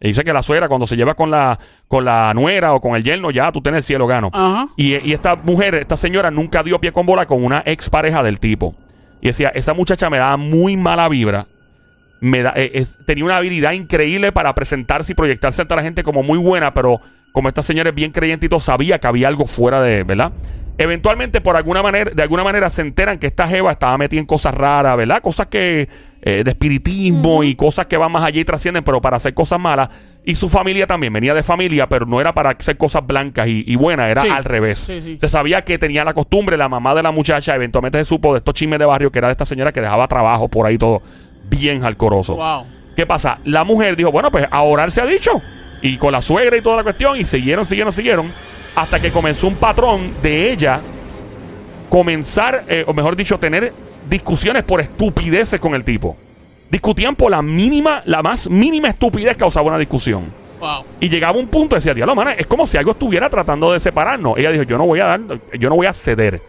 Y 0.00 0.08
dice 0.08 0.24
que 0.24 0.32
la 0.32 0.42
suegra, 0.42 0.68
cuando 0.68 0.86
se 0.86 0.96
lleva 0.96 1.14
con 1.14 1.30
la, 1.30 1.58
con 1.86 2.04
la 2.04 2.34
nuera 2.34 2.74
o 2.74 2.80
con 2.80 2.96
el 2.96 3.04
yerno, 3.04 3.30
ya 3.30 3.50
tú 3.52 3.62
tienes 3.62 3.78
el 3.78 3.84
cielo 3.84 4.06
gano. 4.06 4.30
Ajá. 4.32 4.66
Y, 4.76 4.96
y 5.08 5.12
esta 5.12 5.36
mujer, 5.36 5.76
esta 5.76 5.96
señora, 5.96 6.30
nunca 6.30 6.62
dio 6.62 6.80
pie 6.80 6.92
con 6.92 7.06
bola 7.06 7.26
con 7.26 7.44
una 7.44 7.62
ex 7.64 7.88
pareja 7.88 8.22
del 8.22 8.40
tipo. 8.40 8.74
Y 9.22 9.28
decía, 9.28 9.48
esa 9.54 9.72
muchacha 9.72 10.10
me 10.10 10.18
daba 10.18 10.36
muy 10.36 10.76
mala 10.76 11.08
vibra. 11.08 11.46
Me 12.20 12.42
da, 12.42 12.52
eh, 12.56 12.72
es- 12.74 12.98
tenía 13.04 13.24
una 13.24 13.36
habilidad 13.36 13.72
increíble 13.72 14.32
para 14.32 14.54
presentarse 14.54 15.12
y 15.12 15.14
proyectarse 15.14 15.62
ante 15.62 15.76
la 15.76 15.82
gente 15.82 16.02
como 16.02 16.22
muy 16.22 16.38
buena, 16.38 16.72
pero 16.74 17.00
como 17.32 17.48
esta 17.48 17.62
señora 17.62 17.90
es 17.90 17.94
bien 17.94 18.12
creyente 18.12 18.46
y 18.46 18.48
todo, 18.48 18.60
sabía 18.60 18.98
que 18.98 19.06
había 19.06 19.28
algo 19.28 19.46
fuera 19.46 19.82
de, 19.82 20.02
¿verdad? 20.04 20.32
Eventualmente, 20.78 21.40
por 21.40 21.56
alguna 21.56 21.82
manera, 21.82 22.10
de 22.14 22.22
alguna 22.22 22.44
manera 22.44 22.68
se 22.68 22.82
enteran 22.82 23.18
que 23.18 23.26
esta 23.26 23.48
jeva 23.48 23.72
estaba 23.72 23.96
metida 23.96 24.20
en 24.20 24.26
cosas 24.26 24.54
raras, 24.54 24.94
¿verdad? 24.96 25.22
Cosas 25.22 25.46
que, 25.46 25.88
eh, 26.20 26.42
de 26.44 26.50
espiritismo 26.50 27.42
y 27.44 27.54
cosas 27.54 27.86
que 27.86 27.96
van 27.96 28.12
más 28.12 28.24
allá 28.24 28.40
y 28.40 28.44
trascienden, 28.44 28.84
pero 28.84 29.00
para 29.00 29.16
hacer 29.16 29.32
cosas 29.32 29.58
malas. 29.58 29.88
Y 30.24 30.34
su 30.34 30.48
familia 30.50 30.86
también, 30.86 31.12
venía 31.12 31.32
de 31.32 31.42
familia, 31.42 31.88
pero 31.88 32.04
no 32.04 32.20
era 32.20 32.34
para 32.34 32.50
hacer 32.50 32.76
cosas 32.76 33.06
blancas 33.06 33.46
y, 33.48 33.64
y 33.66 33.76
buenas, 33.76 34.10
era 34.10 34.22
Sí. 34.22 34.28
al 34.28 34.44
revés. 34.44 34.80
Sí, 34.80 35.00
sí. 35.00 35.18
Se 35.18 35.28
sabía 35.30 35.62
que 35.64 35.78
tenía 35.78 36.04
la 36.04 36.12
costumbre, 36.12 36.56
la 36.58 36.68
mamá 36.68 36.94
de 36.94 37.02
la 37.02 37.10
muchacha 37.10 37.54
eventualmente 37.54 37.96
se 37.98 38.04
supo 38.04 38.32
de 38.34 38.38
estos 38.38 38.54
chismes 38.54 38.78
de 38.78 38.84
barrio 38.86 39.10
que 39.10 39.18
era 39.18 39.28
de 39.28 39.32
esta 39.32 39.46
señora 39.46 39.72
que 39.72 39.80
dejaba 39.80 40.06
trabajo 40.08 40.48
por 40.48 40.66
ahí 40.66 40.76
todo 40.76 41.00
bien 41.48 41.80
jalcoroso. 41.80 42.34
Wow. 42.34 42.66
¿Qué 42.96 43.06
pasa? 43.06 43.38
La 43.44 43.64
mujer 43.64 43.94
dijo, 43.96 44.10
bueno, 44.10 44.30
pues 44.30 44.46
a 44.50 44.62
orar 44.62 44.90
se 44.90 45.00
ha 45.00 45.06
dicho. 45.06 45.40
Y 45.82 45.98
con 45.98 46.12
la 46.12 46.22
suegra 46.22 46.56
y 46.56 46.62
toda 46.62 46.78
la 46.78 46.82
cuestión, 46.82 47.18
y 47.18 47.24
siguieron, 47.24 47.66
siguieron, 47.66 47.92
siguieron, 47.92 48.32
hasta 48.74 48.98
que 48.98 49.10
comenzó 49.10 49.48
un 49.48 49.56
patrón 49.56 50.14
de 50.22 50.50
ella 50.50 50.80
comenzar, 51.90 52.64
eh, 52.68 52.84
o 52.86 52.94
mejor 52.94 53.16
dicho, 53.16 53.38
tener 53.38 53.72
discusiones 54.08 54.64
por 54.64 54.80
estupideces 54.80 55.60
con 55.60 55.74
el 55.74 55.84
tipo. 55.84 56.16
Discutían 56.70 57.14
por 57.14 57.30
la 57.30 57.42
mínima, 57.42 58.02
la 58.06 58.22
más 58.22 58.48
mínima 58.48 58.88
estupidez 58.88 59.36
causaba 59.36 59.68
una 59.68 59.78
discusión. 59.78 60.32
Wow. 60.58 60.84
Y 61.00 61.08
llegaba 61.08 61.38
un 61.38 61.48
punto, 61.48 61.76
decía, 61.76 61.94
diablo, 61.94 62.14
mana, 62.14 62.32
es 62.32 62.46
como 62.46 62.66
si 62.66 62.78
algo 62.78 62.92
estuviera 62.92 63.28
tratando 63.28 63.72
de 63.72 63.78
separarnos. 63.78 64.38
Ella 64.38 64.50
dijo, 64.50 64.64
yo 64.64 64.78
no 64.78 64.86
voy 64.86 65.00
a 65.00 65.06
dar, 65.06 65.20
yo 65.58 65.68
no 65.68 65.76
voy 65.76 65.86
a 65.86 65.92
ceder. 65.92 66.40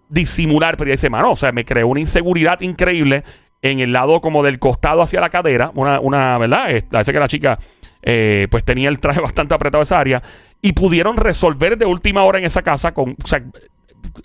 disimular. 0.08 0.76
Pero 0.76 0.90
dice, 0.90 1.10
mano, 1.10 1.32
o 1.32 1.36
sea, 1.36 1.50
me 1.52 1.64
creó 1.64 1.88
una 1.88 2.00
inseguridad 2.00 2.60
increíble 2.60 3.24
en 3.62 3.80
el 3.80 3.92
lado 3.92 4.20
como 4.20 4.42
del 4.42 4.58
costado 4.58 5.02
hacia 5.02 5.20
la 5.20 5.30
cadera. 5.30 5.72
Una, 5.74 6.00
una 6.00 6.38
¿verdad? 6.38 6.68
Parece 6.90 7.12
que 7.12 7.18
la 7.18 7.28
chica, 7.28 7.58
eh, 8.02 8.46
pues 8.50 8.64
tenía 8.64 8.88
el 8.88 9.00
traje 9.00 9.20
bastante 9.22 9.52
apretado 9.54 9.82
esa 9.82 9.98
área. 9.98 10.22
Y 10.62 10.72
pudieron 10.74 11.16
resolver 11.16 11.78
de 11.78 11.86
última 11.86 12.22
hora 12.22 12.38
en 12.38 12.44
esa 12.44 12.60
casa 12.62 12.92
con, 12.92 13.16
o 13.22 13.26
sea, 13.26 13.42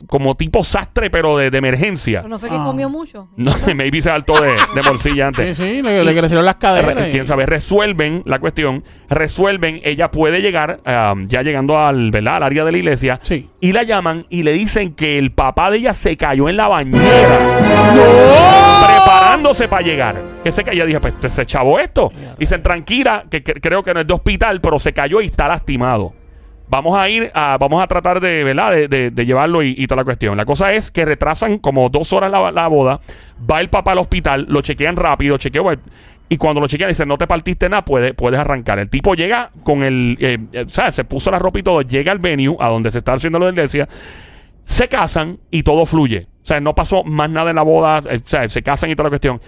como 0.08 0.36
tipo 0.36 0.63
sastre, 0.63 1.10
pero 1.10 1.38
de, 1.38 1.50
de 1.50 1.58
emergencia. 1.58 2.20
Pero 2.22 2.29
no 2.29 2.39
fue 2.39 2.50
que 2.50 2.55
Ah. 2.55 2.63
comió 2.65 2.89
mucho. 2.89 3.27
No, 3.38 3.53
maybe 3.75 4.01
se 4.01 4.10
saltó 4.10 4.39
de, 4.41 4.50
de 4.74 4.82
morcilla 4.84 5.27
antes. 5.27 5.58
Sí, 5.58 5.63
sí, 5.75 5.82
le, 5.82 6.03
le 6.03 6.15
crecieron 6.17 6.46
las 6.46 6.55
caderas. 6.55 6.94
Re- 6.96 7.12
Quién 7.12 7.25
sabe, 7.25 7.46
resuelven 7.46 8.22
la 8.25 8.39
cuestión, 8.39 8.84
resuelven, 9.10 9.82
ella 9.84 10.12
puede 10.12 10.41
llegar, 10.41 10.79
um, 11.13 11.25
ya 11.27 11.41
llegando 11.41 11.77
al, 11.79 12.12
¿verdad? 12.12 12.38
al 12.38 12.44
área 12.44 12.65
de 12.65 12.72
la 12.72 12.77
iglesia, 12.77 13.20
Sí. 13.22 13.50
y 13.62 13.72
la 13.74 13.84
llaman 13.84 14.25
y 14.29 14.44
le 14.44 14.53
dicen 14.53 14.94
que 14.96 15.17
el 15.17 15.32
papá 15.32 15.70
de 15.72 15.77
ella 15.77 15.94
se 15.94 16.17
cayó 16.17 16.50
en 16.50 16.58
la 16.58 16.67
bañera, 16.67 17.60
preparándose 18.88 19.67
para 19.67 19.82
llegar. 19.84 20.22
Que 20.44 20.51
se 20.51 20.63
cayó, 20.63 20.86
dije, 20.86 21.00
pues 21.00 21.13
se 21.34 21.46
chavó 21.46 21.79
esto. 21.79 22.12
Dicen, 22.38 22.62
tranquila, 22.62 23.25
que, 23.29 23.44
que- 23.44 23.53
creo 23.55 23.84
que 23.84 23.94
no 23.94 24.01
es 24.01 24.08
de 24.08 24.13
hospital, 24.13 24.62
pero 24.62 24.79
se 24.79 24.94
cayó 24.94 25.22
y 25.22 25.25
está 25.25 25.48
lastimado. 25.48 26.13
Vamos 26.67 26.98
a 26.98 27.07
ir 27.10 27.31
a, 27.36 27.57
vamos 27.57 27.84
a 27.84 27.88
tratar 27.88 28.19
de, 28.19 28.43
¿verdad? 28.43 28.72
De, 28.72 28.88
de- 28.88 29.12
de 29.12 29.25
llevarlo 29.25 29.62
y, 29.62 29.86
toda 29.86 30.01
la 30.01 30.05
cuestión. 30.05 30.36
La 30.36 30.45
cosa 30.45 30.74
es 30.74 30.89
que 30.89 31.05
retrasan 31.05 31.60
como 31.60 31.89
dos 31.89 32.12
horas 32.12 32.31
la, 32.31 32.67
boda. 32.67 33.00
Va 33.50 33.62
el 33.62 33.69
papá 33.69 33.91
al 33.91 34.00
hospital, 34.00 34.45
lo 34.50 34.62
chequean 34.62 34.95
rápido, 34.95 35.38
chequeo. 35.38 35.74
Y 36.27 36.38
cuando 36.38 36.60
lo 36.60 36.67
chequean, 36.67 36.89
dicen, 36.89 37.07
no 37.07 37.19
te 37.19 37.27
partiste 37.27 37.69
nada, 37.69 37.86
puedes, 37.86 38.13
puedes 38.13 38.39
arrancar. 38.39 38.79
El 38.79 38.89
tipo 38.89 39.13
llega 39.13 39.51
con 39.63 39.84
el, 39.84 40.17
eh, 40.19 40.39
eh, 40.53 40.63
o 40.65 40.67
sea, 40.67 40.91
se 40.91 41.03
puso 41.03 41.29
la 41.29 41.38
ropa 41.38 41.60
y 41.60 41.63
todo, 41.63 41.81
llega 41.84 42.12
al 42.12 42.17
venue, 42.17 42.57
a 42.60 42.67
donde 42.69 42.91
se 42.91 42.98
está 42.98 43.13
haciendo 43.13 43.38
la 43.38 43.50
iglesia, 43.50 43.88
se 44.63 44.88
casan 44.88 45.38
y 45.51 45.62
todo 45.62 45.86
fluye. 45.86 46.27
O 46.41 46.45
sea, 46.48 46.60
no 46.60 46.74
pasó 46.74 47.03
más 47.03 47.29
nada 47.29 47.51
en 47.51 47.57
la 47.57 47.62
boda, 47.62 48.01
eh, 48.10 48.22
o 48.25 48.27
sea, 48.27 48.50
se 48.50 48.63
casan 48.63 48.89
y 48.89 48.95
toda 48.95 49.05
la 49.05 49.12
cuestión. 49.12 49.39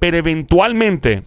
Pero 0.00 0.16
eventualmente, 0.16 1.24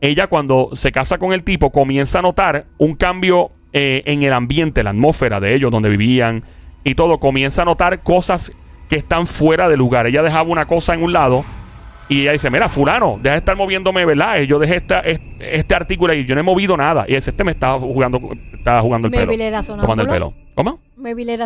ella 0.00 0.28
cuando 0.28 0.70
se 0.72 0.92
casa 0.92 1.18
con 1.18 1.32
el 1.32 1.42
tipo 1.42 1.72
comienza 1.72 2.20
a 2.20 2.22
notar 2.22 2.66
un 2.78 2.94
cambio 2.94 3.50
eh, 3.72 4.02
en 4.06 4.22
el 4.22 4.32
ambiente, 4.32 4.82
la 4.82 4.90
atmósfera 4.90 5.40
de 5.40 5.54
ellos, 5.54 5.70
donde 5.70 5.88
vivían 5.88 6.44
y 6.84 6.94
todo. 6.94 7.18
Comienza 7.18 7.62
a 7.62 7.64
notar 7.64 8.02
cosas 8.02 8.52
que 8.88 8.96
están 8.96 9.26
fuera 9.26 9.68
de 9.68 9.76
lugar. 9.76 10.06
Ella 10.06 10.22
dejaba 10.22 10.48
una 10.48 10.66
cosa 10.66 10.94
en 10.94 11.02
un 11.02 11.12
lado 11.12 11.44
y 12.08 12.22
ella 12.22 12.32
dice, 12.32 12.50
mira, 12.50 12.68
fulano, 12.68 13.18
deja 13.22 13.34
de 13.34 13.38
estar 13.38 13.56
moviéndome, 13.56 14.04
¿verdad? 14.04 14.40
Y 14.40 14.46
Yo 14.46 14.58
dejé 14.58 14.76
esta, 14.76 15.00
este, 15.00 15.58
este 15.58 15.74
artículo 15.74 16.12
y 16.12 16.26
yo 16.26 16.34
no 16.34 16.42
he 16.42 16.44
movido 16.44 16.76
nada. 16.76 17.06
Y 17.08 17.14
ese 17.14 17.30
este 17.30 17.42
me 17.44 17.52
estaba 17.52 17.78
jugando, 17.78 18.20
estaba 18.52 18.82
jugando 18.82 19.08
el 19.08 19.12
pelo. 19.14 19.32
era 19.32 19.62
Tomando 19.62 20.02
el 20.02 20.08
pelo. 20.08 20.34
¿Cómo? 20.54 20.80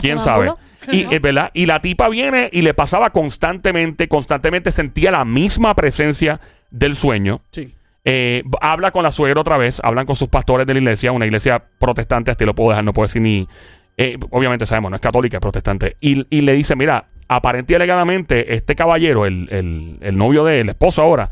¿Quién 0.00 0.18
sabe? 0.18 0.50
Y, 0.92 1.02
¿No? 1.02 1.12
eh, 1.12 1.18
¿verdad? 1.18 1.50
y 1.52 1.66
la 1.66 1.80
tipa 1.80 2.08
viene 2.08 2.48
y 2.52 2.62
le 2.62 2.72
pasaba 2.72 3.10
constantemente, 3.10 4.06
constantemente 4.06 4.70
sentía 4.70 5.10
la 5.10 5.24
misma 5.24 5.74
presencia 5.74 6.40
del 6.70 6.94
sueño. 6.94 7.40
Sí. 7.50 7.74
Eh, 8.08 8.44
habla 8.60 8.92
con 8.92 9.02
la 9.02 9.10
suegra 9.10 9.40
otra 9.40 9.58
vez, 9.58 9.80
hablan 9.82 10.06
con 10.06 10.14
sus 10.14 10.28
pastores 10.28 10.64
de 10.64 10.74
la 10.74 10.78
iglesia, 10.78 11.10
una 11.10 11.26
iglesia 11.26 11.64
protestante, 11.80 12.30
hasta 12.30 12.44
lo 12.44 12.54
puedo 12.54 12.70
dejar, 12.70 12.84
no 12.84 12.92
puedo 12.92 13.08
decir 13.08 13.20
ni... 13.20 13.48
eh, 13.96 14.16
obviamente 14.30 14.64
sabemos, 14.64 14.90
no 14.92 14.94
es 14.94 15.00
católica, 15.02 15.38
es 15.38 15.40
protestante. 15.40 15.96
Y, 16.00 16.24
y 16.30 16.42
le 16.42 16.52
dice, 16.52 16.76
mira, 16.76 17.08
aparente 17.26 17.72
y 17.72 17.76
alegadamente, 17.76 18.54
este 18.54 18.76
caballero, 18.76 19.26
el, 19.26 19.48
el- 19.50 19.98
el 20.00 20.16
novio 20.16 20.44
de 20.44 20.60
el 20.60 20.68
esposo 20.68 21.02
ahora, 21.02 21.30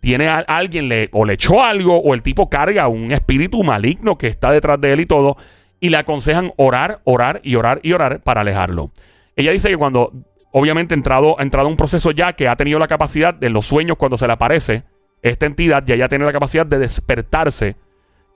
tiene 0.00 0.28
a 0.28 0.34
alguien, 0.46 0.88
le, 0.90 1.08
o 1.12 1.24
le 1.24 1.32
echó 1.34 1.62
algo, 1.62 1.96
o 1.98 2.12
el 2.12 2.22
tipo 2.22 2.50
carga 2.50 2.86
un 2.88 3.12
espíritu 3.12 3.62
maligno 3.62 4.18
que 4.18 4.26
está 4.26 4.52
detrás 4.52 4.78
de 4.78 4.92
él 4.92 5.00
y 5.00 5.06
todo, 5.06 5.38
y 5.80 5.88
le 5.88 5.96
aconsejan 5.96 6.52
orar, 6.58 7.00
orar 7.04 7.40
y 7.42 7.54
orar 7.54 7.80
y 7.82 7.94
orar 7.94 8.20
para 8.20 8.42
alejarlo. 8.42 8.90
Ella 9.36 9.52
dice 9.52 9.70
que 9.70 9.78
cuando, 9.78 10.12
obviamente, 10.52 10.92
entrado, 10.92 11.40
ha 11.40 11.42
entrado 11.42 11.68
un 11.68 11.78
proceso 11.78 12.10
ya 12.10 12.34
que 12.34 12.46
ha 12.46 12.56
tenido 12.56 12.78
la 12.78 12.88
capacidad 12.88 13.32
de 13.32 13.48
los 13.48 13.64
sueños 13.64 13.96
cuando 13.96 14.18
se 14.18 14.26
le 14.26 14.34
aparece 14.34 14.82
esta 15.22 15.46
entidad, 15.46 15.84
ya 15.86 15.96
ya 15.96 16.08
tiene 16.08 16.24
la 16.24 16.32
capacidad 16.32 16.66
de 16.66 16.78
despertarse 16.78 17.76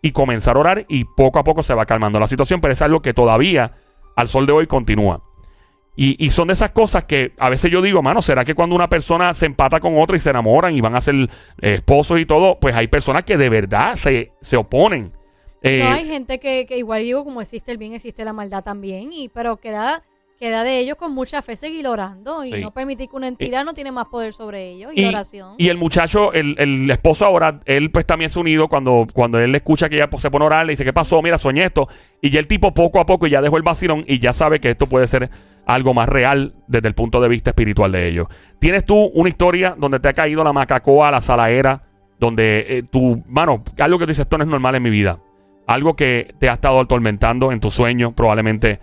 y 0.02 0.12
comenzar 0.12 0.56
a 0.56 0.60
orar 0.60 0.86
y 0.88 1.04
poco 1.04 1.38
a 1.38 1.44
poco 1.44 1.62
se 1.62 1.74
va 1.74 1.86
calmando 1.86 2.20
la 2.20 2.26
situación, 2.26 2.60
pero 2.60 2.72
es 2.72 2.82
algo 2.82 3.00
que 3.00 3.14
todavía 3.14 3.72
al 4.16 4.28
sol 4.28 4.46
de 4.46 4.52
hoy 4.52 4.66
continúa. 4.66 5.22
Y, 5.96 6.22
y 6.24 6.30
son 6.30 6.48
de 6.48 6.54
esas 6.54 6.72
cosas 6.72 7.04
que 7.04 7.32
a 7.38 7.48
veces 7.48 7.70
yo 7.70 7.80
digo, 7.80 8.02
mano, 8.02 8.20
¿será 8.20 8.44
que 8.44 8.54
cuando 8.54 8.74
una 8.74 8.88
persona 8.88 9.32
se 9.32 9.46
empata 9.46 9.78
con 9.78 9.96
otra 9.96 10.16
y 10.16 10.20
se 10.20 10.30
enamoran 10.30 10.74
y 10.74 10.80
van 10.80 10.96
a 10.96 11.00
ser 11.00 11.14
eh, 11.14 11.28
esposos 11.76 12.18
y 12.18 12.26
todo, 12.26 12.58
pues 12.58 12.74
hay 12.74 12.88
personas 12.88 13.22
que 13.22 13.36
de 13.36 13.48
verdad 13.48 13.94
se, 13.94 14.32
se 14.40 14.56
oponen? 14.56 15.12
Eh, 15.62 15.78
No, 15.78 15.94
hay 15.94 16.06
gente 16.06 16.40
que, 16.40 16.66
que 16.66 16.76
igual 16.78 17.02
digo, 17.02 17.24
como 17.24 17.40
existe 17.40 17.70
el 17.70 17.78
bien, 17.78 17.92
existe 17.94 18.24
la 18.24 18.32
maldad 18.32 18.64
también, 18.64 19.12
y 19.12 19.28
pero 19.28 19.56
queda, 19.56 20.02
queda 20.44 20.62
de 20.62 20.78
ellos 20.78 20.96
con 20.98 21.14
mucha 21.14 21.40
fe 21.40 21.56
seguir 21.56 21.86
orando 21.86 22.44
y 22.44 22.52
Sí. 22.52 22.60
no 22.60 22.70
permitir 22.70 23.08
que 23.08 23.16
una 23.16 23.28
entidad 23.28 23.64
no 23.64 23.72
tiene 23.72 23.92
más 23.92 24.04
poder 24.06 24.34
sobre 24.34 24.68
ellos 24.68 24.92
y, 24.94 25.06
oración. 25.06 25.54
y 25.56 25.70
el 25.70 25.78
muchacho, 25.78 26.34
el, 26.34 26.54
el 26.58 26.90
esposo 26.90 27.24
ahora, 27.24 27.60
él 27.64 27.90
pues 27.90 28.04
también 28.04 28.28
se 28.28 28.38
unido 28.38 28.68
cuando, 28.68 29.06
cuando 29.14 29.38
él 29.38 29.54
escucha 29.54 29.88
que 29.88 29.94
ella 29.94 30.10
pues, 30.10 30.20
se 30.20 30.30
pone 30.30 30.44
a 30.44 30.48
orar, 30.48 30.66
le 30.66 30.74
dice, 30.74 30.84
¿qué 30.84 30.92
pasó? 30.92 31.22
Mira, 31.22 31.38
soñé 31.38 31.64
esto. 31.64 31.88
Y 32.20 32.28
ya 32.28 32.40
el 32.40 32.46
tipo 32.46 32.74
poco 32.74 33.00
a 33.00 33.06
poco 33.06 33.26
ya 33.26 33.40
dejó 33.40 33.56
el 33.56 33.62
vacilón 33.62 34.04
y 34.06 34.18
ya 34.18 34.34
sabe 34.34 34.60
que 34.60 34.72
esto 34.72 34.86
puede 34.86 35.06
ser 35.06 35.30
algo 35.64 35.94
más 35.94 36.10
real 36.10 36.52
desde 36.66 36.88
el 36.88 36.94
punto 36.94 37.22
de 37.22 37.28
vista 37.28 37.50
espiritual 37.50 37.92
de 37.92 38.06
ellos. 38.06 38.26
¿Tienes 38.58 38.84
tú 38.84 38.96
una 39.14 39.30
historia 39.30 39.74
donde 39.78 39.98
te 39.98 40.08
ha 40.08 40.12
caído 40.12 40.44
la 40.44 40.52
macacoa, 40.52 41.10
la 41.10 41.22
salaera, 41.22 41.84
donde 42.20 42.66
eh, 42.68 42.82
tu, 42.82 43.22
mano, 43.26 43.64
algo 43.78 43.98
que 43.98 44.04
dices, 44.04 44.20
esto 44.20 44.36
no 44.36 44.44
es 44.44 44.50
normal 44.50 44.74
en 44.74 44.82
mi 44.82 44.90
vida? 44.90 45.20
Algo 45.66 45.96
que 45.96 46.34
te 46.38 46.50
ha 46.50 46.52
estado 46.52 46.80
atormentando 46.80 47.50
en 47.50 47.60
tu 47.60 47.70
sueño, 47.70 48.14
probablemente 48.14 48.80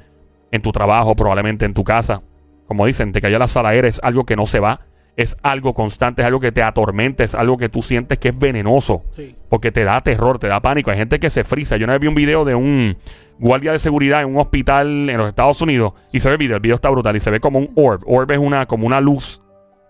en 0.52 0.62
tu 0.62 0.72
trabajo, 0.72 1.16
probablemente 1.16 1.66
en 1.66 1.74
tu 1.74 1.84
casa. 1.84 2.22
Como 2.66 2.86
dicen, 2.86 3.12
te 3.12 3.22
cayó 3.22 3.38
la 3.40 3.48
salaera, 3.48 3.88
es 3.88 4.00
algo 4.04 4.26
que 4.26 4.36
no 4.36 4.46
se 4.46 4.60
va, 4.60 4.82
es 5.18 5.38
algo 5.44 5.74
constante, 5.74 6.22
es 6.22 6.26
algo 6.26 6.40
que 6.40 6.52
te 6.52 6.64
atormenta, 6.64 7.24
es 7.24 7.36
algo 7.36 7.58
que 7.58 7.68
tú 7.70 7.82
sientes 7.82 8.18
que 8.18 8.30
es 8.30 8.38
venenoso, 8.40 9.04
Sí. 9.12 9.36
porque 9.50 9.72
te 9.72 9.84
da 9.84 10.00
terror, 10.02 10.40
te 10.40 10.48
da 10.48 10.62
pánico. 10.62 10.90
Hay 10.92 10.98
gente 10.98 11.20
que 11.20 11.30
se 11.30 11.44
frisa. 11.44 11.76
Yo 11.78 11.84
una 11.84 11.94
vez 11.94 12.02
vi 12.02 12.08
un 12.08 12.16
video 12.16 12.46
de 12.46 12.56
un 12.56 12.96
guardia 13.40 13.72
de 13.74 13.80
seguridad 13.80 14.22
en 14.22 14.28
un 14.30 14.38
hospital 14.38 15.10
en 15.10 15.18
los 15.18 15.28
Estados 15.28 15.62
Unidos 15.62 15.94
y 16.14 16.20
se 16.22 16.28
ve 16.30 16.34
el 16.36 16.38
video, 16.38 16.56
el 16.58 16.62
video 16.62 16.76
está 16.76 16.90
brutal 16.90 17.16
y 17.16 17.20
se 17.20 17.30
ve 17.32 17.40
como 17.40 17.60
un 17.60 17.70
orb. 17.76 18.02
Orb 18.06 18.32
es 18.32 18.38
una, 18.38 18.66
como 18.68 18.86
una 18.88 19.02
luz 19.02 19.42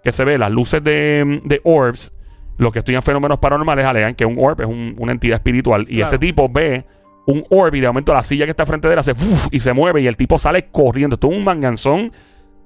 que 0.04 0.12
se 0.12 0.24
ve, 0.26 0.38
las 0.38 0.50
luces 0.52 0.84
de, 0.84 1.42
de 1.46 1.62
orbs, 1.64 2.12
los 2.58 2.72
que 2.74 2.80
estudian 2.80 3.04
fenómenos 3.04 3.38
paranormales 3.40 3.86
alegan 3.86 4.16
que 4.16 4.26
un 4.26 4.38
orb 4.40 4.62
es 4.62 4.68
un- 4.68 4.96
una 4.98 5.12
entidad 5.12 5.36
espiritual 5.36 5.82
y 5.88 5.98
Claro. 5.98 6.06
este 6.14 6.18
tipo 6.26 6.48
ve 6.50 6.86
un 7.28 7.44
orb 7.50 7.76
y 7.76 7.82
de 7.82 7.88
momento 7.88 8.14
la 8.14 8.24
silla 8.24 8.46
que 8.46 8.52
está 8.52 8.66
frente 8.66 8.88
de 8.88 8.94
él 8.94 9.00
hace 9.00 9.14
y 9.52 9.60
se 9.60 9.74
mueve 9.74 10.02
y 10.02 10.08
el 10.08 10.16
tipo 10.18 10.38
sale 10.38 10.70
corriendo. 10.70 11.16
Esto 11.16 11.30
es 11.30 11.38
un 11.38 11.44
manganzón 11.44 12.14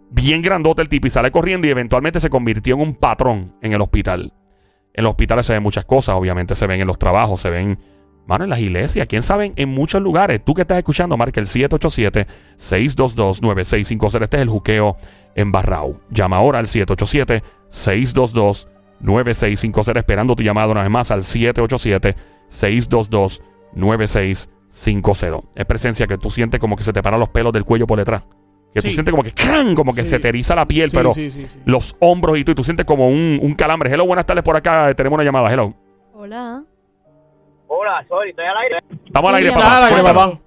bien 0.09 0.41
grandote 0.41 0.81
el 0.81 0.89
tipo 0.89 1.07
y 1.07 1.09
sale 1.09 1.31
corriendo 1.31 1.67
y 1.67 1.71
eventualmente 1.71 2.19
se 2.19 2.29
convirtió 2.29 2.75
en 2.75 2.81
un 2.81 2.95
patrón 2.95 3.55
en 3.61 3.71
el 3.73 3.81
hospital. 3.81 4.33
En 4.93 5.03
los 5.03 5.11
hospitales 5.11 5.45
se 5.45 5.53
ven 5.53 5.63
muchas 5.63 5.85
cosas, 5.85 6.15
obviamente 6.15 6.55
se 6.55 6.67
ven 6.67 6.79
en 6.79 6.87
los 6.87 6.97
trabajos, 6.97 7.41
se 7.41 7.49
ven, 7.49 7.77
mano, 8.27 8.45
en 8.45 8.49
las 8.49 8.59
iglesias, 8.59 9.07
quién 9.09 9.23
sabe, 9.23 9.51
en 9.55 9.69
muchos 9.69 10.01
lugares. 10.01 10.41
Tú 10.45 10.53
que 10.53 10.61
estás 10.61 10.77
escuchando, 10.77 11.17
marca 11.17 11.41
el 11.41 11.47
787-622-9650. 11.47 14.23
Este 14.23 14.37
es 14.37 14.41
el 14.41 14.49
juqueo 14.49 14.95
en 15.35 15.51
Barrao. 15.51 15.99
Llama 16.11 16.37
ahora 16.37 16.59
al 16.59 16.67
787-622-9650. 16.67 18.75
9650 18.99 19.99
esperando 19.99 20.35
tu 20.35 20.43
llamada 20.43 20.71
una 20.71 20.81
vez 20.81 20.91
más 20.91 21.11
al 21.11 21.23
787-622-9650. 23.75 25.43
Es 25.55 25.65
presencia 25.65 26.07
que 26.07 26.17
tú 26.17 26.29
sientes 26.29 26.59
como 26.59 26.75
que 26.75 26.83
se 26.83 26.93
te 26.93 27.01
paran 27.03 27.19
los 27.19 27.29
pelos 27.29 27.53
del 27.53 27.63
cuello 27.65 27.85
por 27.87 27.97
detrás. 27.99 28.23
Que 28.73 28.81
tú 28.81 28.87
Sí. 28.87 28.93
sientes 28.93 29.11
como 29.11 29.23
que 29.23 29.31
¡cran! 29.31 29.73
como 29.73 29.93
que 29.93 30.03
Sí. 30.03 30.09
se 30.09 30.19
te 30.19 30.27
eriza 30.27 30.53
la 30.55 30.65
piel, 30.65 30.89
Sí, 30.89 30.97
pero 30.97 31.13
sí, 31.13 31.31
sí, 31.31 31.45
sí. 31.45 31.59
los 31.65 31.95
hombros 31.99 32.37
y 32.37 32.43
tú, 32.43 32.51
y 32.51 32.55
tú 32.55 32.63
sientes 32.63 32.85
como 32.85 33.07
un, 33.07 33.39
un 33.41 33.53
calambre. 33.55 33.89
Hello, 33.89 34.05
buenas 34.05 34.25
tardes 34.25 34.43
por 34.43 34.57
acá. 34.57 34.93
Tenemos 34.95 35.15
una 35.15 35.23
llamada. 35.23 35.49
Hello. 35.51 35.73
Hola. 36.13 36.61
Hola, 37.67 38.05
sorry, 38.09 38.31
estoy 38.31 38.45
al 38.45 38.57
aire. 38.57 38.79
Estamos 39.05 39.29
al 39.29 39.35
aire, 39.35 39.51
papá. 39.51 39.85
Aire. 39.87 40.39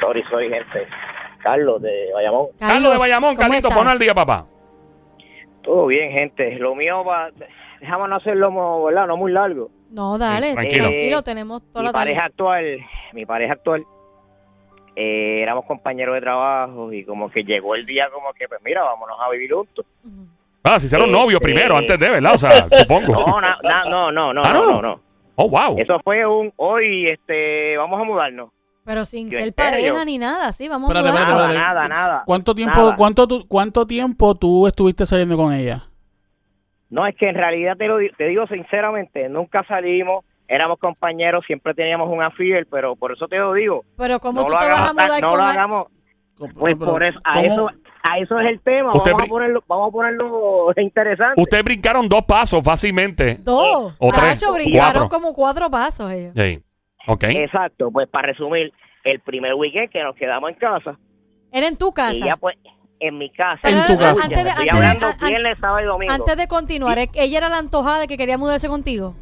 Sorry, 0.00 0.22
sorry, 0.30 0.48
gente. 0.50 0.86
Carlos 1.42 1.80
de 1.80 2.10
Bayamón. 2.14 2.46
Carlos 2.58 2.92
de 2.92 2.98
Bayamón, 2.98 3.34
¿cómo 3.34 3.48
Carlito, 3.48 3.68
pon 3.70 3.88
al 3.88 3.98
día, 3.98 4.12
papá. 4.14 4.46
Todo 5.62 5.86
bien, 5.86 6.10
gente. 6.12 6.58
Lo 6.58 6.74
mío 6.74 7.02
va. 7.04 7.30
Déjame 7.80 8.08
no 8.08 8.16
hacerlo, 8.16 8.84
¿verdad? 8.84 9.06
No 9.06 9.16
muy 9.16 9.32
largo. 9.32 9.70
No, 9.90 10.18
dale, 10.18 10.52
tranquilo. 10.54 10.84
tranquilo. 10.88 11.22
tenemos 11.22 11.62
toda 11.72 11.80
Mi 11.82 11.86
la 11.86 11.92
tarde. 11.92 12.04
pareja 12.06 12.24
actual, 12.26 12.78
mi 13.12 13.26
pareja 13.26 13.52
actual, 13.54 13.84
eh, 14.96 15.40
éramos 15.42 15.64
compañeros 15.66 16.14
de 16.14 16.20
trabajo 16.20 16.92
y 16.92 17.04
como 17.04 17.30
que 17.30 17.42
llegó 17.44 17.74
el 17.74 17.86
día 17.86 18.08
como 18.12 18.32
que, 18.32 18.48
pues 18.48 18.60
mira, 18.64 18.82
vámonos 18.82 19.16
a 19.20 19.30
vivir 19.30 19.52
juntos. 19.52 19.84
Ujú. 20.04 20.26
Ah, 20.64 20.78
si 20.78 20.86
hicieron 20.86 21.08
Este- 21.08 21.18
novios 21.20 21.40
primero, 21.40 21.76
antes 21.76 21.98
de, 21.98 22.10
¿verdad? 22.10 22.34
O 22.34 22.38
sea, 22.38 22.50
supongo. 22.72 23.12
No, 23.26 23.40
na- 23.40 23.58
na- 23.62 23.84
no, 23.88 24.12
no, 24.12 24.32
no, 24.34 24.42
Ah, 24.44 24.52
no, 24.52 24.66
¿no? 24.66 24.72
no, 24.72 24.82
no. 24.82 25.00
Oh, 25.36 25.48
wow. 25.48 25.78
Eso 25.78 25.98
fue 26.04 26.26
un, 26.26 26.52
hoy, 26.56 27.08
este, 27.08 27.76
vamos 27.78 27.98
a 28.00 28.04
mudarnos. 28.04 28.50
Pero 28.84 29.04
sin 29.06 29.30
Yo, 29.30 29.38
ser 29.38 29.54
pareja 29.54 30.04
ni 30.04 30.18
nada, 30.18 30.52
sí, 30.52 30.68
vamos 30.68 30.90
a 30.90 30.94
mudar. 31.00 31.14
espérate, 31.14 31.34
Nada, 31.34 31.48
nada, 31.54 31.88
nada. 31.88 32.22
¿Cuánto 32.26 32.54
tiempo, 32.54 32.76
Nada. 32.78 32.96
cuánto, 32.96 33.26
tu- 33.26 33.46
cuánto 33.48 33.86
tiempo 33.86 34.34
tú 34.34 34.66
estuviste 34.66 35.06
saliendo 35.06 35.36
con 35.36 35.52
ella? 35.52 35.82
No, 36.90 37.06
es 37.06 37.14
que 37.16 37.28
en 37.28 37.36
realidad 37.36 37.76
te 37.76 37.86
lo 37.86 37.98
te 38.16 38.24
digo 38.26 38.46
sinceramente, 38.48 39.28
nunca 39.28 39.64
salimos, 39.64 40.24
éramos 40.48 40.78
compañeros, 40.78 41.44
siempre 41.46 41.72
teníamos 41.74 42.08
un 42.10 42.22
affair, 42.22 42.66
pero 42.70 42.96
por 42.96 43.12
eso 43.12 43.28
te 43.28 43.38
lo 43.38 43.52
digo. 43.54 43.84
Pero 43.96 44.18
¿cómo 44.18 44.40
no 44.40 44.46
tú 44.46 44.52
lo 44.52 44.58
te 44.58 44.66
vas 44.66 44.78
a 44.78 44.82
hagamos, 44.82 44.94
mudar 44.94 45.20
no 45.22 45.28
con 45.28 45.38
lo 45.38 45.44
hagamos, 45.44 45.86
pues 46.36 46.52
Pero, 46.78 46.92
por 46.92 47.02
eso, 47.04 47.18
a 47.22 47.32
¿cómo? 47.34 47.44
eso, 47.44 47.70
a 48.02 48.18
eso 48.18 48.40
es 48.40 48.46
el 48.48 48.60
tema, 48.60 48.92
vamos 48.92 49.22
a 49.22 49.26
ponerlo, 49.26 49.62
vamos 49.68 49.88
a 49.88 49.92
ponerlo 49.92 50.72
interesante. 50.76 51.40
Ustedes 51.40 51.62
brincaron 51.64 52.08
dos 52.08 52.24
pasos 52.24 52.60
fácilmente. 52.64 53.36
Dos. 53.40 53.94
O 53.98 54.10
tres, 54.12 54.42
brincaron 54.52 54.92
cuatro. 55.02 55.08
como 55.08 55.32
cuatro 55.34 55.70
pasos 55.70 56.10
ellos. 56.10 56.32
Sí. 56.34 56.60
Ok. 57.06 57.24
Exacto, 57.24 57.90
pues 57.92 58.08
para 58.08 58.28
resumir, 58.28 58.72
el 59.04 59.20
primer 59.20 59.54
weekend 59.54 59.90
que 59.90 60.02
nos 60.02 60.14
quedamos 60.16 60.50
en 60.50 60.56
casa, 60.56 60.98
Era 61.52 61.68
en 61.68 61.76
tu 61.76 61.92
casa. 61.92 62.12
ella 62.14 62.36
pues 62.36 62.56
en 63.00 63.18
mi 63.18 63.30
casa. 63.30 63.58
En 63.64 63.74
tu 63.86 63.92
antes 63.92 63.98
casa. 63.98 64.28
de- 64.28 64.34
Estoy 64.34 64.50
antes 64.50 64.64
de- 64.64 64.70
hablando 64.70 65.06
an- 65.08 65.16
an- 65.20 65.28
viernes, 65.28 65.58
sábado 65.60 65.80
y 65.80 65.84
domingo. 65.86 66.12
Antes 66.12 66.36
de 66.36 66.46
continuar, 66.48 66.98
¿e- 66.98 67.10
¿ella 67.14 67.38
era 67.38 67.48
la 67.48 67.58
antojada 67.58 67.98
de 68.00 68.06
que 68.08 68.16
quería 68.16 68.38
mudarse 68.38 68.68
contigo? 68.68 69.14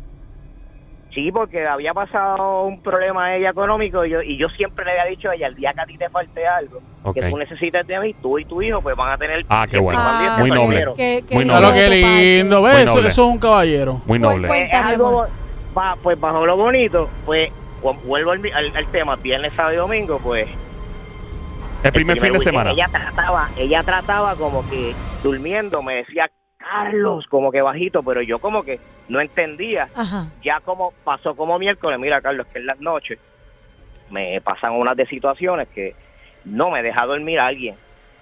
Sí, 1.14 1.32
porque 1.32 1.66
había 1.66 1.94
pasado 1.94 2.64
un 2.64 2.80
problema 2.82 3.34
ella 3.34 3.50
económico 3.50 4.04
y 4.04 4.10
yo, 4.10 4.22
y 4.22 4.36
yo 4.36 4.46
siempre 4.50 4.84
le 4.84 4.92
había 4.92 5.04
dicho 5.10 5.30
a 5.30 5.34
ella, 5.34 5.46
el 5.48 5.54
día 5.54 5.72
que 5.72 5.80
a 5.80 5.86
ti 5.86 5.96
te 5.96 6.08
falte 6.10 6.46
algo, 6.46 6.80
que 7.14 7.22
tú 7.30 7.36
necesites 7.38 7.86
de 7.86 7.98
mí, 7.98 8.14
tú 8.20 8.38
y 8.38 8.44
tu 8.44 8.60
hijo 8.62 8.80
pues 8.82 8.94
van 8.94 9.12
a 9.12 9.16
tener... 9.18 9.44
Ah, 9.48 9.66
qué 9.68 9.78
bueno. 9.78 9.98
Ah, 10.02 10.36
Muy 10.38 10.50
noble. 10.50 10.84
Qué- 10.96 11.24
qué 11.26 11.34
Muy 11.34 11.44
noble. 11.46 11.72
Qué 11.72 11.88
lindo, 12.42 12.60
Muy 12.60 12.70
¿ves? 12.70 12.80
Eso, 12.84 12.94
noble. 12.96 13.08
eso 13.08 13.22
es 13.22 13.28
un 13.28 13.38
caballero. 13.38 14.02
Muy 14.06 14.18
noble. 14.18 14.46
pues, 14.48 14.60
Cuéntame, 14.60 14.92
algo, 14.92 15.06
amor. 15.08 15.28
va- 15.76 16.14
bajo 16.16 16.46
lo 16.46 16.56
bonito, 16.56 17.08
pues 17.24 17.50
vuelvo 18.04 18.32
al, 18.32 18.40
al- 18.54 18.76
al 18.76 18.86
tema, 18.88 19.16
viernes, 19.16 19.52
sábado 19.54 19.74
y 19.74 19.78
domingo, 19.78 20.20
pues... 20.22 20.46
El 21.82 21.92
primer 21.92 22.16
fin 22.18 22.32
de 22.32 22.38
weekend 22.38 22.42
semana. 22.44 22.70
Ella 22.72 22.88
trataba, 22.90 23.48
ella 23.56 23.82
trataba 23.82 24.34
como 24.34 24.68
que 24.68 24.94
durmiendo, 25.22 25.82
me 25.82 25.96
decía, 25.96 26.30
Carlos, 26.58 27.24
como 27.28 27.52
que 27.52 27.62
bajito, 27.62 28.02
pero 28.02 28.20
yo 28.20 28.40
como 28.40 28.62
que 28.64 28.80
no 29.08 29.20
entendía. 29.20 29.88
Ajá. 29.94 30.26
Ya 30.42 30.60
como 30.60 30.92
pasó 31.04 31.34
como 31.36 31.58
miércoles, 31.58 31.98
mira 32.00 32.20
Carlos, 32.20 32.46
que 32.52 32.58
en 32.58 32.66
las 32.66 32.80
noches 32.80 33.18
me 34.10 34.40
pasan 34.40 34.72
unas 34.72 34.96
de 34.96 35.06
situaciones 35.06 35.68
que 35.68 35.94
no 36.44 36.70
me 36.70 36.82
deja 36.82 37.06
dormir 37.06 37.38
alguien. 37.38 37.76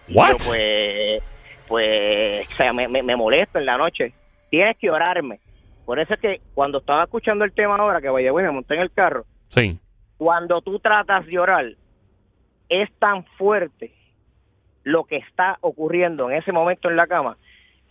Y 0.08 0.14
What? 0.16 0.30
yo, 0.32 0.36
pues, 0.46 1.22
pues, 1.66 2.46
o 2.52 2.54
sea, 2.56 2.72
me, 2.72 2.88
me, 2.88 3.02
me 3.02 3.16
molesto 3.16 3.58
en 3.58 3.66
la 3.66 3.76
noche. 3.78 4.12
Tienes 4.50 4.76
que 4.78 4.90
orarme. 4.90 5.40
Por 5.84 5.98
eso 5.98 6.14
es 6.14 6.20
que 6.20 6.40
cuando 6.54 6.78
estaba 6.78 7.04
escuchando 7.04 7.44
el 7.44 7.52
tema 7.52 7.76
ahora, 7.76 8.00
que 8.00 8.08
vaya, 8.08 8.32
bueno, 8.32 8.48
me 8.48 8.54
monté 8.56 8.74
en 8.74 8.80
el 8.82 8.92
carro, 8.92 9.24
Sí. 9.48 9.78
cuando 10.18 10.60
tú 10.60 10.78
tratas 10.80 11.24
de 11.26 11.38
orar, 11.38 11.64
es 12.68 12.90
tan 12.98 13.24
fuerte 13.38 13.92
lo 14.84 15.04
que 15.04 15.16
está 15.16 15.58
ocurriendo 15.60 16.30
en 16.30 16.36
ese 16.36 16.52
momento 16.52 16.88
en 16.88 16.96
la 16.96 17.06
cama 17.06 17.36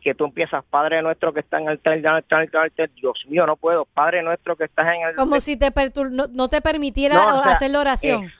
que 0.01 0.13
tú 0.13 0.25
empiezas, 0.25 0.63
Padre 0.65 1.01
nuestro 1.01 1.33
que 1.33 1.39
está 1.39 1.57
en 1.57 1.63
el 1.67 1.79
altar, 2.05 2.47
Dios 2.95 3.17
mío, 3.27 3.45
no 3.47 3.55
puedo, 3.55 3.85
Padre 3.85 4.21
nuestro 4.21 4.55
que 4.55 4.65
estás 4.65 4.85
en 4.95 5.01
el 5.07 5.15
Como 5.15 5.39
si 5.39 5.57
te 5.57 5.71
pertur- 5.71 6.11
no, 6.11 6.25
no 6.33 6.47
te 6.47 6.61
permitiera 6.61 7.15
No, 7.15 7.39
o 7.39 7.43
sea, 7.43 7.53
hacer 7.53 7.71
la 7.71 7.79
oración. 7.81 8.31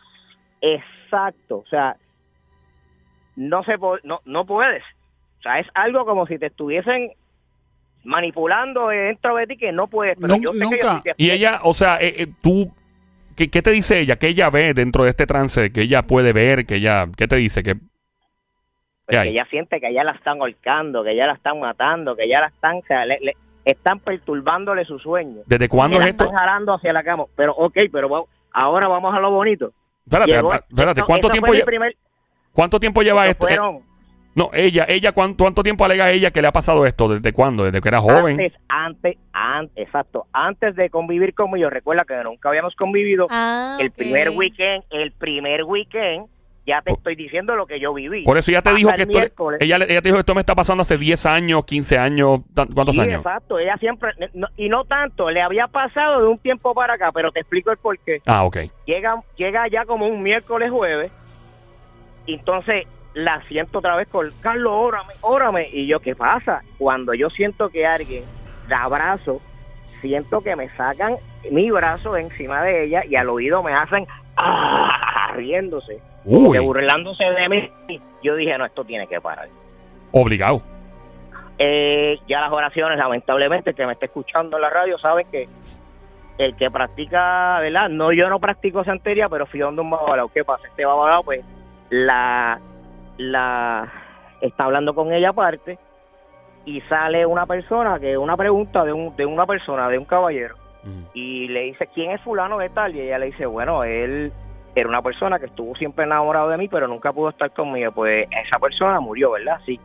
Exacto, 0.61 1.57
o 1.57 1.65
sea, 1.67 1.97
no 3.35 3.63
se 3.63 3.77
po- 3.77 3.97
no, 4.03 4.21
no 4.25 4.45
puedes. 4.45 4.83
O 5.39 5.41
sea, 5.41 5.59
es 5.59 5.67
algo 5.73 6.05
como 6.05 6.27
si 6.27 6.37
te 6.37 6.45
estuviesen 6.47 7.11
manipulando 8.03 8.89
dentro 8.89 9.35
de 9.35 9.47
ti 9.47 9.57
que 9.57 9.71
no 9.71 9.87
puedes. 9.87 10.17
Pero 10.19 10.35
yo 10.37 10.51
sé 10.53 10.59
que 10.59 10.59
yo 10.59 10.69
nunca. 10.69 10.95
sí 10.97 11.01
te- 11.03 11.13
Y 11.17 11.31
ella, 11.31 11.61
o 11.63 11.73
sea, 11.73 11.97
eh, 11.99 12.13
eh, 12.23 12.27
tú, 12.41 12.71
¿qué, 13.35 13.49
qué 13.49 13.61
te 13.61 13.71
dice 13.71 13.99
ella? 13.99 14.15
¿Qué 14.17 14.27
ella 14.27 14.49
ve 14.49 14.73
dentro 14.73 15.03
de 15.03 15.09
este 15.11 15.25
trance? 15.27 15.71
¿Que 15.71 15.81
ella 15.81 16.03
puede 16.03 16.33
ver? 16.33 16.65
que 16.65 16.75
ella, 16.75 17.05
¿Qué 17.17 17.27
te 17.27 17.35
dice? 17.35 17.63
que 17.63 17.75
Pues 17.75 17.85
¿Qué 19.09 19.23
que 19.23 19.29
ella 19.29 19.45
siente 19.49 19.79
que 19.79 19.87
ella 19.89 20.03
la 20.03 20.13
están 20.13 20.39
ahorcando, 20.39 21.03
que 21.03 21.11
ella 21.11 21.27
la 21.27 21.33
están 21.33 21.59
matando, 21.59 22.15
que 22.15 22.23
ella 22.23 22.41
la 22.41 22.47
están, 22.47 22.81
le- 23.07 23.19
le- 23.21 23.37
están 23.65 23.99
perturbándole 23.99 24.85
su 24.85 24.99
sueño. 24.99 25.41
¿Desde 25.45 25.67
cuándo 25.69 25.99
es 26.01 26.07
esto? 26.09 26.25
están 26.25 26.37
jalando 26.37 26.73
hacia 26.75 26.93
la 26.93 27.03
cama. 27.03 27.25
Pero, 27.35 27.53
ok, 27.53 27.77
pero 27.91 28.09
va- 28.09 28.23
ahora 28.51 28.87
vamos 28.87 29.13
a 29.15 29.19
lo 29.19 29.31
bonito. 29.31 29.71
Espérate, 30.05 30.31
Llegó- 30.31 30.53
espérate, 30.53 31.01
¿cuánto 31.03 31.29
tiempo, 31.29 31.51
primer- 31.65 31.95
¿cuánto 32.51 32.79
tiempo 32.79 33.01
lleva 33.01 33.27
esto? 33.27 33.47
Fueron 33.47 33.81
no, 34.35 34.49
ella, 34.53 34.85
ella, 34.87 35.11
¿cuánto, 35.13 35.43
¿cuánto 35.45 35.63
tiempo 35.63 35.85
alega 35.85 36.11
ella 36.11 36.29
que 36.31 36.41
le 36.41 36.47
ha 36.47 36.51
pasado 36.51 36.85
esto? 36.85 37.07
¿Desde 37.07 37.33
cuándo? 37.33 37.63
¿Desde 37.63 37.81
que 37.81 37.87
era 37.87 38.01
joven? 38.01 38.31
antes, 38.39 38.53
antes, 38.67 39.17
antes, 39.33 39.77
exacto, 39.87 40.25
antes 40.33 40.75
de 40.75 40.89
convivir 40.89 41.33
conmigo, 41.33 41.69
recuerda 41.69 42.03
que 42.05 42.15
nunca 42.23 42.49
habíamos 42.49 42.75
convivido, 42.75 43.27
Ah, 43.29 43.77
el 43.79 43.91
primer 43.91 44.29
weekend, 44.31 44.83
el 44.91 45.11
primer 45.13 45.63
weekend, 45.63 46.27
ya 46.67 46.81
te 46.81 46.89
Por- 46.89 46.97
estoy 46.97 47.15
diciendo 47.15 47.55
lo 47.55 47.67
que 47.67 47.79
yo 47.79 47.93
viví. 47.93 48.23
Por 48.23 48.37
eso 48.39 48.49
ella 48.49 48.61
te 48.63 48.73
dijo 48.73 48.89
el 48.89 48.95
que 48.95 49.03
esto, 49.19 49.51
ella, 49.59 49.75
ella 49.87 50.01
te 50.01 50.09
dijo 50.09 50.17
esto 50.19 50.33
me 50.33 50.41
está 50.41 50.55
pasando 50.55 50.81
hace 50.81 50.97
10 50.97 51.25
años, 51.27 51.63
15 51.63 51.97
años, 51.97 52.39
¿cuántos 52.73 52.95
Sí, 52.95 53.01
años? 53.01 53.19
exacto, 53.19 53.59
ella 53.59 53.77
siempre, 53.77 54.11
no- 54.33 54.47
y 54.57 54.67
no 54.67 54.83
tanto, 54.85 55.29
le 55.29 55.41
había 55.43 55.67
pasado 55.67 56.21
de 56.21 56.27
un 56.27 56.39
tiempo 56.39 56.73
para 56.73 56.95
acá, 56.95 57.11
pero 57.13 57.31
te 57.31 57.39
explico 57.41 57.71
el 57.71 57.77
porqué. 57.77 58.21
Ah, 58.25 58.43
ok. 58.43 58.57
Llega, 58.85 59.21
llega 59.37 59.67
ya 59.67 59.85
como 59.85 60.07
un 60.07 60.23
miércoles, 60.23 60.71
jueves, 60.71 61.11
y 62.25 62.33
entonces 62.33 62.87
la 63.15 63.41
siento 63.47 63.79
otra 63.79 63.95
vez 63.95 64.09
con, 64.09 64.29
Carlos, 64.41 64.73
órame, 64.75 65.13
órame, 65.21 65.69
y 65.71 65.87
yo, 65.87 66.01
¿qué 66.01 66.15
pasa? 66.15 66.61
Cuando 66.77 67.13
yo 67.13 67.29
siento 67.29 67.69
que 67.69 67.87
alguien 67.87 68.23
la 68.67 68.83
abrazo, 68.83 69.41
siento 70.01 70.41
que 70.41 70.55
me 70.55 70.67
sacan 70.69 71.15
mi 71.49 71.71
brazo 71.71 72.17
encima 72.17 72.61
de 72.63 72.85
ella 72.85 73.03
y 73.09 73.15
al 73.15 73.29
oído 73.29 73.63
me 73.63 73.73
hacen, 73.73 74.05
¡ah! 74.35 75.31
riéndose, 75.33 76.01
que 76.25 76.59
burlándose 76.59 77.23
de 77.23 77.49
mí. 77.49 78.01
Yo 78.21 78.35
dije, 78.35 78.57
no, 78.57 78.65
esto 78.65 78.83
tiene 78.83 79.07
que 79.07 79.21
parar. 79.21 79.47
obligado. 80.11 80.61
Eh, 81.57 82.19
ya 82.27 82.41
las 82.41 82.51
oraciones, 82.51 82.97
lamentablemente, 82.97 83.69
el 83.69 83.75
que 83.77 83.85
me 83.85 83.93
está 83.93 84.07
escuchando 84.07 84.57
en 84.57 84.61
la 84.61 84.69
radio 84.69 84.97
sabe 84.97 85.25
que 85.31 85.47
el 86.37 86.53
que 86.57 86.69
practica, 86.69 87.59
¿verdad? 87.61 87.87
No, 87.87 88.11
yo 88.11 88.27
no 88.27 88.39
practico 88.39 88.83
santería, 88.83 89.29
pero 89.29 89.45
fui 89.45 89.61
donde 89.61 89.81
un 89.81 89.89
babalao. 89.89 90.27
¿Qué 90.27 90.43
pasa? 90.43 90.67
Este 90.67 90.83
babalao, 90.83 91.23
pues, 91.23 91.45
la, 91.89 92.59
la, 93.17 93.91
está 94.41 94.65
hablando 94.65 94.93
con 94.93 95.13
ella 95.13 95.29
aparte 95.29 95.77
y 96.65 96.81
sale 96.81 97.25
una 97.25 97.45
persona, 97.45 97.99
que 97.99 98.17
una 98.17 98.35
pregunta 98.35 98.83
de, 98.83 98.93
un, 98.93 99.15
de 99.15 99.25
una 99.25 99.45
persona, 99.45 99.87
de 99.89 99.97
un 99.97 100.05
caballero, 100.05 100.55
y 101.13 101.47
le 101.47 101.61
dice, 101.63 101.87
¿quién 101.93 102.11
es 102.11 102.21
fulano 102.21 102.59
de 102.59 102.69
tal? 102.69 102.95
Y 102.95 103.01
ella 103.01 103.17
le 103.17 103.27
dice, 103.27 103.47
bueno, 103.47 103.83
él 103.83 104.31
era 104.75 104.89
una 104.89 105.01
persona 105.01 105.39
que 105.39 105.47
estuvo 105.47 105.75
siempre 105.75 106.05
enamorado 106.05 106.49
de 106.49 106.57
mí, 106.57 106.67
pero 106.67 106.87
nunca 106.87 107.11
pudo 107.11 107.29
estar 107.29 107.49
conmigo. 107.51 107.91
Pues 107.91 108.27
esa 108.45 108.59
persona 108.59 108.99
murió, 108.99 109.31
¿verdad? 109.31 109.59
Sí. 109.65 109.79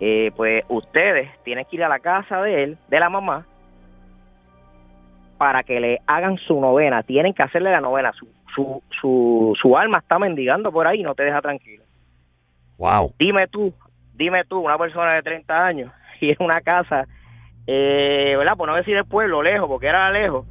Eh, 0.00 0.30
pues 0.36 0.64
ustedes 0.68 1.30
tienen 1.44 1.64
que 1.64 1.76
ir 1.76 1.84
a 1.84 1.88
la 1.88 2.00
casa 2.00 2.42
de 2.42 2.64
él, 2.64 2.78
de 2.88 3.00
la 3.00 3.08
mamá, 3.08 3.46
para 5.38 5.62
que 5.62 5.80
le 5.80 6.00
hagan 6.06 6.36
su 6.38 6.60
novena. 6.60 7.02
Tienen 7.02 7.32
que 7.32 7.42
hacerle 7.42 7.70
la 7.70 7.80
novena. 7.80 8.12
Su, 8.12 8.28
su, 8.54 8.82
su, 9.00 9.56
su 9.60 9.78
alma 9.78 9.98
está 9.98 10.18
mendigando 10.18 10.72
por 10.72 10.86
ahí 10.86 11.00
y 11.00 11.04
no 11.04 11.14
te 11.14 11.22
deja 11.22 11.40
tranquilo. 11.40 11.84
Wow. 12.80 13.12
Dime 13.18 13.46
tú, 13.46 13.74
dime 14.14 14.42
tú, 14.48 14.58
una 14.60 14.78
persona 14.78 15.12
de 15.12 15.22
30 15.22 15.66
años 15.66 15.92
y 16.22 16.30
en 16.30 16.36
una 16.40 16.62
casa, 16.62 17.06
eh, 17.66 18.34
¿verdad? 18.38 18.56
Por 18.56 18.68
no 18.70 18.74
decir 18.74 18.96
el 18.96 19.04
pueblo, 19.04 19.42
lejos, 19.42 19.68
porque 19.68 19.86
era 19.86 20.10
lejos. 20.10 20.46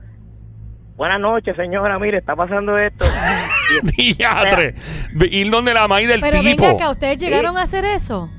Buenas 0.96 1.20
noches, 1.20 1.56
señora, 1.56 1.98
mire, 1.98 2.20
está 2.20 2.36
pasando 2.36 2.78
esto. 2.78 3.06
Diatre. 3.98 4.76
Ir 5.32 5.50
donde 5.50 5.74
la 5.74 5.88
maíz 5.88 6.08
del 6.08 6.22
Pero 6.22 6.40
tipo. 6.42 6.62
venga 6.62 6.72
acá, 6.76 6.92
¿ustedes 6.92 7.18
llegaron 7.18 7.58
a 7.58 7.64
hacer 7.64 7.84
eso? 7.86 8.30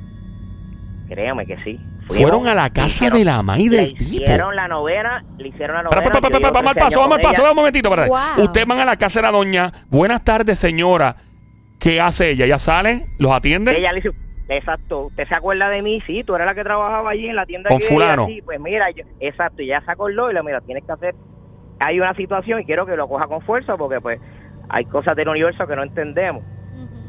Créame 1.09 1.44
que 1.46 1.57
sí. 1.64 1.81
Fueron 2.07 2.46
a 2.46 2.55
la 2.55 2.64
le 2.64 2.70
casa 2.72 2.87
hicieron- 2.87 3.18
de 3.18 3.24
la 3.24 3.42
maíz 3.42 3.70
le 3.70 3.76
del 3.79 3.94
tipo. 3.96 4.14
hicieron 4.22 4.55
la 4.55 4.68
novena, 4.68 5.24
le 5.38 5.48
hicieron 5.48 5.76
la 5.76 5.83
novena. 5.85 6.03
Yo 6.05 6.11
espera, 6.11 6.29
llevo 6.38 6.53
vamos 6.53 6.68
al 6.70 6.74
13 6.74 6.85
paso, 6.90 7.00
vamos 7.00 7.16
al 7.16 7.22
paso, 7.22 7.42
vamos 7.42 7.50
un 7.50 7.57
momentito. 7.57 7.88
espérate. 7.88 8.11
Wow. 8.37 8.44
Ustedes 8.44 8.66
van 8.66 8.81
a 8.81 8.85
la 8.85 8.96
casa 8.96 9.18
de 9.20 9.26
la 9.26 9.33
doña. 9.33 9.72
Buenas 9.88 10.22
tardes, 10.24 10.59
señora. 10.59 11.16
¿Qué 11.81 12.01
hace 12.01 12.31
ella? 12.31 12.45
¿Ella 12.45 12.59
sale? 12.59 13.07
¿Los 13.19 13.35
atiende? 13.35 13.77
Ella 13.77 13.93
le 13.93 14.01
hizo, 14.01 14.11
exacto, 14.49 15.07
¿usted 15.07 15.27
se 15.27 15.35
acuerda 15.35 15.69
de 15.71 15.81
mí? 15.83 16.01
Sí, 16.07 16.23
tú 16.25 16.35
eras 16.35 16.47
la 16.47 16.55
que 16.55 16.62
trabajaba 16.62 17.11
allí 17.11 17.27
en 17.29 17.37
la 17.37 17.47
tienda 17.47 17.71
Con 17.71 17.79
que 17.79 17.85
ella, 17.87 17.95
fulano. 17.95 18.27
Sí, 18.27 18.40
pues 18.45 18.61
mira, 18.61 18.90
yo- 18.90 19.05
exacto, 19.21 19.62
y 19.62 19.66
ella 19.66 19.81
se 19.85 19.90
acordó 19.90 20.31
y 20.31 20.35
le 20.35 20.43
mira, 20.43 20.61
tienes 20.61 20.85
que 20.85 20.93
hacer, 20.93 21.14
hay 21.79 21.99
una 21.99 22.14
situación 22.14 22.61
y 22.61 22.64
quiero 22.66 22.85
que 22.87 22.97
lo 22.97 23.09
coja 23.09 23.27
con 23.27 23.40
fuerza 23.43 23.77
porque 23.77 24.01
pues 24.01 24.21
hay 24.69 24.85
cosas 24.85 25.16
del 25.16 25.29
universo 25.29 25.66
que 25.66 25.75
no 25.75 25.83
entendemos. 25.83 26.45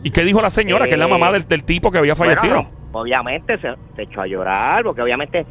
¿Y 0.03 0.09
qué 0.11 0.23
dijo 0.23 0.41
la 0.41 0.49
señora? 0.49 0.85
que 0.85 0.93
es 0.93 0.97
la 0.99 1.05
Eh, 1.05 1.09
mamá 1.09 1.31
del, 1.31 1.47
del 1.47 1.63
tipo 1.63 1.91
que 1.91 1.97
había 1.99 2.15
fallecido. 2.15 2.63
Bueno, 2.63 2.69
obviamente 2.93 3.57
se, 3.59 3.67
se 3.95 4.01
echó 4.03 4.21
a 4.21 4.27
llorar 4.27 4.83
porque 4.83 5.01
obviamente 5.01 5.45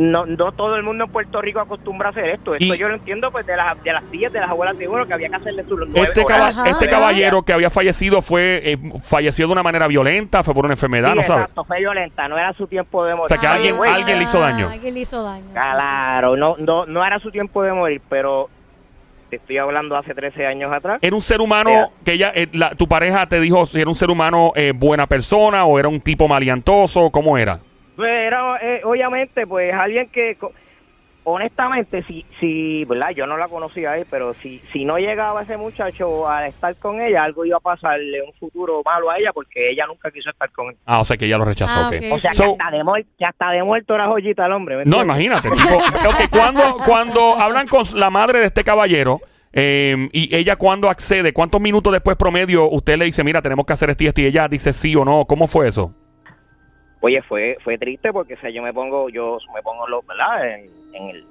no, 0.00 0.26
no 0.26 0.52
todo 0.52 0.76
el 0.76 0.84
mundo 0.84 1.04
en 1.04 1.10
Puerto 1.10 1.40
Rico 1.42 1.58
acostumbra 1.58 2.08
a 2.08 2.10
hacer 2.12 2.28
esto. 2.28 2.54
Esto 2.54 2.72
Y- 2.74 2.78
yo 2.78 2.88
lo 2.88 2.94
entiendo 2.94 3.32
pues 3.32 3.44
de 3.46 3.56
las, 3.56 3.82
de 3.82 3.92
las 3.92 4.04
tías, 4.12 4.32
de 4.32 4.38
las 4.38 4.48
abuelas 4.50 4.78
de 4.78 4.86
uno 4.86 5.04
que 5.06 5.12
había 5.14 5.28
que 5.28 5.34
hacerle 5.36 5.64
sus 5.64 5.78
nueve 5.88 6.00
este, 6.02 6.20
horas. 6.22 6.54
caba- 6.54 6.68
este 6.70 6.88
caballero 6.88 7.42
que 7.42 7.52
había 7.52 7.68
fallecido 7.68 8.22
fue 8.22 8.60
eh, 8.64 8.76
falleció 9.02 9.46
de 9.48 9.52
una 9.54 9.62
manera 9.64 9.88
violenta, 9.88 10.42
fue 10.44 10.54
por 10.54 10.64
una 10.66 10.74
enfermedad, 10.74 11.10
Sí, 11.10 11.16
no 11.16 11.22
sabes. 11.24 11.42
exacto, 11.42 11.64
fue 11.64 11.78
violenta, 11.80 12.28
no 12.28 12.38
era 12.38 12.52
su 12.52 12.66
tiempo 12.68 13.04
de 13.04 13.14
morir. 13.14 13.24
O 13.24 13.28
sea, 13.28 13.38
que 13.38 13.46
alguien- 13.48 13.76
Güey, 13.76 13.90
alguien 13.90 14.18
le 14.18 14.24
hizo 14.24 14.38
daño. 14.38 14.68
Alguien 14.68 14.94
le 14.94 15.00
hizo 15.00 15.22
daño. 15.22 15.46
Claro, 15.52 16.36
no, 16.36 16.54
no, 16.58 16.86
no 16.86 17.04
era 17.04 17.18
su 17.18 17.30
tiempo 17.30 17.62
de 17.62 17.72
morir, 17.72 18.00
pero 18.08 18.48
te 19.30 19.36
estoy 19.36 19.58
hablando 19.58 19.96
hace 19.96 20.14
13 20.14 20.46
años 20.46 20.72
atrás. 20.72 21.00
Era 21.02 21.14
un 21.14 21.20
ser 21.20 21.40
humano 21.40 21.70
Era- 21.70 21.88
que 22.04 22.12
ella, 22.12 22.32
eh, 22.34 22.48
la- 22.52 22.70
tu 22.76 22.86
pareja 22.88 23.26
te 23.26 23.40
dijo 23.40 23.66
si 23.66 23.80
era 23.80 23.88
un 23.88 23.94
ser 23.94 24.10
humano 24.10 24.52
eh, 24.54 24.72
buena 24.74 25.06
persona 25.06 25.64
o 25.64 25.78
era 25.78 25.88
un 25.88 26.00
tipo 26.00 26.28
maliantoso, 26.28 27.10
¿cómo 27.10 27.36
era? 27.36 27.58
Pues 27.98 28.10
era, 28.12 28.58
eh, 28.62 28.80
obviamente, 28.84 29.44
pues 29.44 29.74
alguien 29.74 30.08
que, 30.10 30.36
honestamente, 31.24 32.04
si, 32.04 32.24
si, 32.38 32.84
¿verdad? 32.84 33.10
Yo 33.10 33.26
no 33.26 33.36
la 33.36 33.48
conocía 33.48 33.90
ahí, 33.90 34.04
pero 34.08 34.34
si, 34.34 34.60
si 34.72 34.84
no 34.84 34.98
llegaba 34.98 35.42
ese 35.42 35.56
muchacho 35.56 36.28
a 36.28 36.46
estar 36.46 36.76
con 36.76 37.00
ella, 37.00 37.24
algo 37.24 37.44
iba 37.44 37.56
a 37.56 37.60
pasarle 37.60 38.22
un 38.22 38.32
futuro 38.34 38.82
malo 38.84 39.10
a 39.10 39.18
ella 39.18 39.32
porque 39.34 39.72
ella 39.72 39.84
nunca 39.88 40.12
quiso 40.12 40.30
estar 40.30 40.48
con 40.52 40.68
él. 40.68 40.76
Ah, 40.86 41.00
o 41.00 41.04
sea 41.04 41.16
que 41.16 41.24
ella 41.24 41.38
lo 41.38 41.44
rechazó. 41.44 41.76
Ah, 41.76 41.88
ok. 41.88 41.94
ok. 41.96 42.12
O 42.12 42.18
sea, 42.20 42.32
So- 42.34 42.44
que, 42.56 42.62
hasta 42.62 42.70
de 42.70 43.06
que 43.18 43.24
hasta 43.24 43.50
de 43.50 43.64
muerto 43.64 43.96
era 43.96 44.06
joyita 44.06 44.46
el 44.46 44.52
hombre. 44.52 44.76
¿me 44.76 44.84
No, 44.84 45.02
imagínate. 45.02 45.50
tipo, 45.50 45.76
ok, 46.08 46.30
cuando, 46.30 46.76
cuando 46.86 47.36
hablan 47.36 47.66
con 47.66 47.82
la 47.94 48.10
madre 48.10 48.38
de 48.38 48.46
este 48.46 48.62
caballero 48.62 49.18
eh, 49.52 50.08
y 50.12 50.36
ella 50.36 50.54
cuando 50.54 50.88
accede, 50.88 51.32
¿cuántos 51.32 51.60
minutos 51.60 51.92
después 51.92 52.16
promedio 52.16 52.70
usted 52.70 52.96
le 52.96 53.06
dice, 53.06 53.24
mira, 53.24 53.42
tenemos 53.42 53.66
que 53.66 53.72
hacer 53.72 53.90
esto 53.90 54.04
y 54.04 54.06
esto", 54.06 54.20
y 54.20 54.26
ella 54.26 54.46
dice 54.46 54.72
sí 54.72 54.94
o 54.94 55.04
no? 55.04 55.24
¿Cómo 55.24 55.48
fue 55.48 55.66
eso? 55.66 55.92
Oye, 57.00 57.22
fue 57.22 57.56
fue 57.62 57.78
triste 57.78 58.12
porque 58.12 58.34
o 58.34 58.40
sea, 58.40 58.50
yo 58.50 58.62
me 58.62 58.72
pongo 58.72 59.08
yo 59.08 59.38
me 59.54 59.62
pongo 59.62 59.86
lo, 59.86 60.02
¿verdad? 60.02 60.48
En, 60.54 60.66
en 60.94 61.08
el 61.10 61.24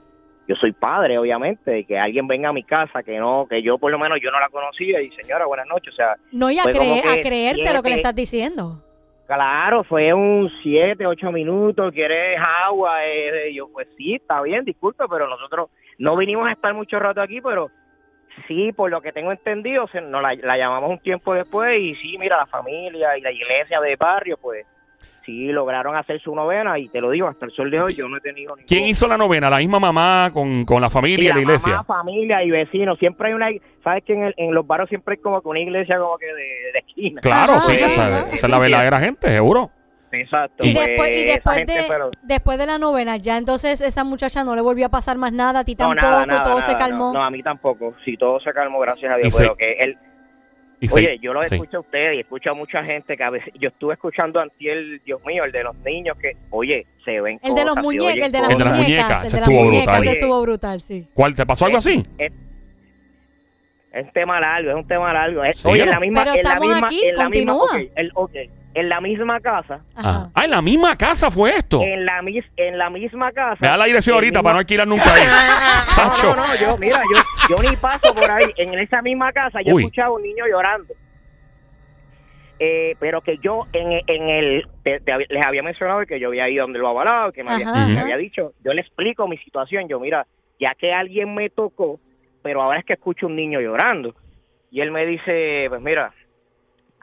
yo 0.47 0.55
soy 0.55 0.71
padre, 0.71 1.17
obviamente, 1.17 1.79
y 1.79 1.83
que 1.83 1.99
alguien 1.99 2.25
venga 2.25 2.47
a 2.47 2.53
mi 2.53 2.63
casa 2.63 3.03
que 3.03 3.17
no 3.19 3.45
que 3.49 3.61
yo 3.61 3.77
por 3.77 3.91
lo 3.91 3.99
menos 3.99 4.19
yo 4.21 4.31
no 4.31 4.39
la 4.39 4.47
conocía 4.47 5.01
y 5.01 5.09
señora, 5.11 5.45
buenas 5.45 5.67
noches, 5.67 5.93
o 5.93 5.95
sea, 5.97 6.15
No, 6.31 6.49
y 6.49 6.57
a, 6.57 6.63
creer- 6.63 7.05
a 7.05 7.21
creerte 7.21 7.73
lo 7.73 7.83
que 7.83 7.89
le 7.89 7.95
estás 7.97 8.15
diciendo. 8.15 8.81
claro, 9.25 9.83
fue 9.83 10.13
un 10.13 10.49
7, 10.63 11.05
8 11.05 11.31
minutos, 11.33 11.91
¿quieres 11.93 12.39
agua? 12.65 13.05
Eh, 13.05 13.53
yo 13.53 13.67
pues 13.73 13.89
sí, 13.97 14.15
está 14.15 14.41
bien, 14.41 14.63
disculpe, 14.63 15.03
pero 15.09 15.27
nosotros 15.27 15.69
no 15.97 16.15
vinimos 16.15 16.47
a 16.47 16.53
estar 16.53 16.73
mucho 16.73 16.97
rato 16.97 17.21
aquí, 17.21 17.41
pero 17.41 17.69
sí, 18.47 18.71
por 18.71 18.89
lo 18.89 19.01
que 19.01 19.11
tengo 19.11 19.33
entendido, 19.33 19.85
se, 19.89 19.99
nos 19.99 20.21
la, 20.21 20.33
la 20.35 20.57
llamamos 20.57 20.91
un 20.91 20.99
tiempo 20.99 21.33
después 21.33 21.77
y 21.77 21.93
sí, 21.95 22.17
mira, 22.17 22.37
la 22.37 22.45
familia 22.45 23.17
y 23.17 23.21
la 23.21 23.31
iglesia 23.33 23.81
de 23.81 23.97
barrio, 23.97 24.37
pues 24.41 24.65
sí 25.27 25.47
lograron 25.51 25.95
hacer 25.95 26.19
su 26.21 26.33
novena 26.33 26.79
y 26.79 26.87
te 26.87 26.99
lo 27.01 27.11
digo, 27.11 27.27
hasta 27.27 27.45
el 27.45 27.51
sol 27.51 27.69
de 27.69 27.79
hoy 27.81 27.95
yo 27.95 28.07
no 28.07 28.17
he 28.17 28.21
tenido 28.21 28.55
ningún... 28.55 28.67
¿Quién 28.67 28.85
hizo 28.85 29.07
la 29.07 29.17
novena? 29.17 29.49
¿La 29.49 29.57
misma 29.59 29.79
mamá 29.79 30.31
con, 30.33 30.65
con 30.65 30.81
la 30.81 30.89
familia 30.89 31.29
y 31.31 31.33
la, 31.33 31.39
iglesia? 31.41 31.73
Mamá, 31.73 31.83
familia 31.83 32.43
y 32.43 32.49
vecinos, 32.49 32.97
siempre 32.97 33.27
hay 33.27 33.33
una, 33.35 33.49
sabes 33.83 34.03
que 34.05 34.13
en, 34.13 34.23
el- 34.23 34.33
en 34.37 34.53
los 34.55 34.65
barrios 34.65 34.89
siempre 34.89 35.13
hay 35.15 35.21
como 35.21 35.39
que 35.41 35.47
una 35.49 35.59
iglesia 35.59 35.99
como 35.99 36.17
que 36.17 36.25
de, 36.27 36.33
de 36.73 36.79
esquina. 36.79 37.21
Claro, 37.21 37.53
Ajá, 37.53 37.67
sí, 37.67 37.75
ajá, 37.77 37.85
esa, 37.85 38.07
ajá. 38.07 38.29
esa 38.31 38.47
es 38.47 38.51
la 38.51 38.59
verdadera 38.59 38.99
gente, 39.01 39.27
seguro. 39.27 39.69
Exacto. 40.09 40.63
Y 40.65 40.73
pues, 40.73 40.87
después, 40.87 41.09
y 41.11 41.21
esa 41.23 41.33
después, 41.33 41.57
gente, 41.57 41.73
de, 41.73 41.83
pero- 41.89 42.11
después 42.23 42.57
de 42.57 42.65
la 42.65 42.77
novena, 42.77 43.17
ya 43.17 43.37
entonces 43.37 43.81
esa 43.81 44.03
muchacha 44.05 44.43
no 44.45 44.55
le 44.55 44.61
volvió 44.61 44.85
a 44.85 44.89
pasar 44.89 45.17
más 45.17 45.33
nada, 45.33 45.59
a 45.59 45.63
ti 45.65 45.73
No, 45.73 45.89
tampoco, 45.89 46.01
nada, 46.07 46.25
nada, 46.25 46.43
todo 46.43 46.61
se 46.61 46.75
calmó. 46.77 47.11
No, 47.11 47.19
no, 47.19 47.25
a 47.25 47.29
mí 47.29 47.43
tampoco. 47.43 47.93
Sí, 48.05 48.15
todo 48.15 48.39
se 48.39 48.53
calmó, 48.53 48.79
gracias 48.79 49.11
a 49.11 49.17
Y 49.19 49.23
Dios. 49.23 49.35
se- 49.35 49.43
Pero 49.43 49.55
que 49.57 49.73
él, 49.73 49.97
Y 50.79 50.87
oye, 50.93 51.17
yo 51.19 51.33
lo 51.33 51.43
sí. 51.43 51.55
escucho 51.55 51.77
a 51.77 51.79
ustedes 51.79 52.17
y 52.17 52.19
escucho 52.19 52.51
a 52.51 52.53
mucha 52.53 52.83
gente 52.83 53.17
que 53.17 53.23
a 53.23 53.31
veces, 53.31 53.51
yo 53.59 53.69
estuve 53.69 53.93
escuchando 53.95 54.39
antier, 54.39 55.01
Dios 55.03 55.19
mío, 55.25 55.43
el 55.43 55.51
de 55.51 55.63
los 55.63 55.75
niños 55.77 56.15
que, 56.19 56.37
oye, 56.51 56.85
se 57.03 57.19
ven 57.19 57.39
el 57.41 57.55
de 57.55 57.65
los 57.65 57.77
oyen 57.77 58.21
el 58.23 58.31
de 58.31 58.41
las 58.41 58.49
El 58.51 58.57
de 58.59 58.63
las 58.63 58.73
muñecas, 58.77 58.77
muñecas, 58.77 59.23
el 59.25 59.31
de 59.31 59.39
las 59.39 59.49
estuvo 59.49 59.63
muñecas, 59.65 60.01
ese 60.01 60.11
estuvo 60.11 60.41
brutal, 60.43 60.79
sí. 60.81 61.07
¿Cuál 61.15 61.33
te 61.33 61.45
pasó 61.47 61.65
algo 61.65 61.79
así? 61.79 62.05
Es, 62.19 62.31
es 63.91 64.05
un 64.05 64.11
tema 64.11 64.39
largo, 64.39 64.69
es 64.69 64.75
un 64.75 64.87
tema 64.87 65.13
largo. 65.13 65.43
Es- 65.43 65.57
Sí, 65.57 65.67
oye, 65.67 65.81
en 65.81 65.89
la 65.89 65.99
misma, 65.99 66.23
Pero 66.23 66.35
en 66.35 66.43
la 66.43 66.59
misma, 66.59 66.85
aquí, 66.85 67.01
en 67.03 67.15
la 67.15 67.29
misma, 67.29 67.53
continúa. 67.57 67.83
ok, 67.87 67.91
el- 67.95 68.11
ok, 68.13 68.35
en 68.79 68.89
la 68.89 69.01
misma 69.01 69.39
casa, 69.39 69.81
Ajá. 69.95 70.29
Ah. 70.35 70.43
En 70.43 70.51
la 70.51 70.61
misma 70.61 70.95
casa 70.97 71.29
fue 71.31 71.51
esto. 71.57 71.81
en 71.81 72.05
la 72.05 72.21
mis, 72.21 72.45
en 72.57 72.77
la 72.77 72.89
misma 72.89 73.31
casa. 73.31 73.57
Me 73.59 73.67
da 73.67 73.77
la 73.77 73.85
dirección 73.85 74.15
ahorita 74.15 74.39
mismo- 74.39 74.43
para 74.43 74.53
no 74.53 74.59
alquilar 74.59 74.87
nunca 74.87 75.13
ahí. 75.13 75.23
No, 75.97 76.13
Chacho. 76.13 76.35
no, 76.35 76.47
no, 76.47 76.55
yo, 76.61 76.77
mira, 76.77 77.01
yo, 77.49 77.55
yo 77.55 77.69
ni 77.69 77.75
paso 77.77 78.13
por 78.13 78.29
ahí. 78.29 78.45
En 78.57 78.73
esa 78.77 79.01
misma 79.01 79.31
casa 79.31 79.59
yo 79.65 79.73
Uy. 79.73 79.83
escuchaba 79.83 80.09
a 80.09 80.11
un 80.11 80.21
niño 80.23 80.45
llorando. 80.47 80.93
Eh, 82.59 82.95
pero 82.99 83.21
que 83.21 83.37
yo 83.37 83.67
en, 83.71 84.01
en 84.07 84.29
el, 84.29 84.67
te- 84.83 84.99
te 84.99 85.11
había- 85.11 85.27
les 85.29 85.43
había 85.43 85.61
mencionado 85.61 86.05
que 86.07 86.19
yo 86.19 86.29
había 86.29 86.49
ido 86.49 86.63
donde 86.63 86.79
lo 86.79 86.87
avalado, 86.87 87.31
que 87.31 87.43
me 87.43 87.51
había, 87.51 87.71
me 87.87 87.99
había 87.99 88.17
dicho, 88.17 88.53
yo 88.63 88.73
le 88.73 88.81
explico 88.81 89.27
mi 89.27 89.37
situación, 89.37 89.87
yo 89.87 89.99
mira, 89.99 90.25
ya 90.59 90.73
que 90.73 90.91
alguien 90.91 91.35
me 91.35 91.49
tocó, 91.51 91.99
pero 92.41 92.63
ahora 92.63 92.79
es 92.79 92.85
que 92.85 92.93
escucho 92.93 93.27
un 93.27 93.35
niño 93.35 93.59
llorando. 93.61 94.15
Y 94.71 94.81
él 94.81 94.89
me 94.91 95.05
dice, 95.05 95.67
pues 95.69 95.81
mira, 95.81 96.11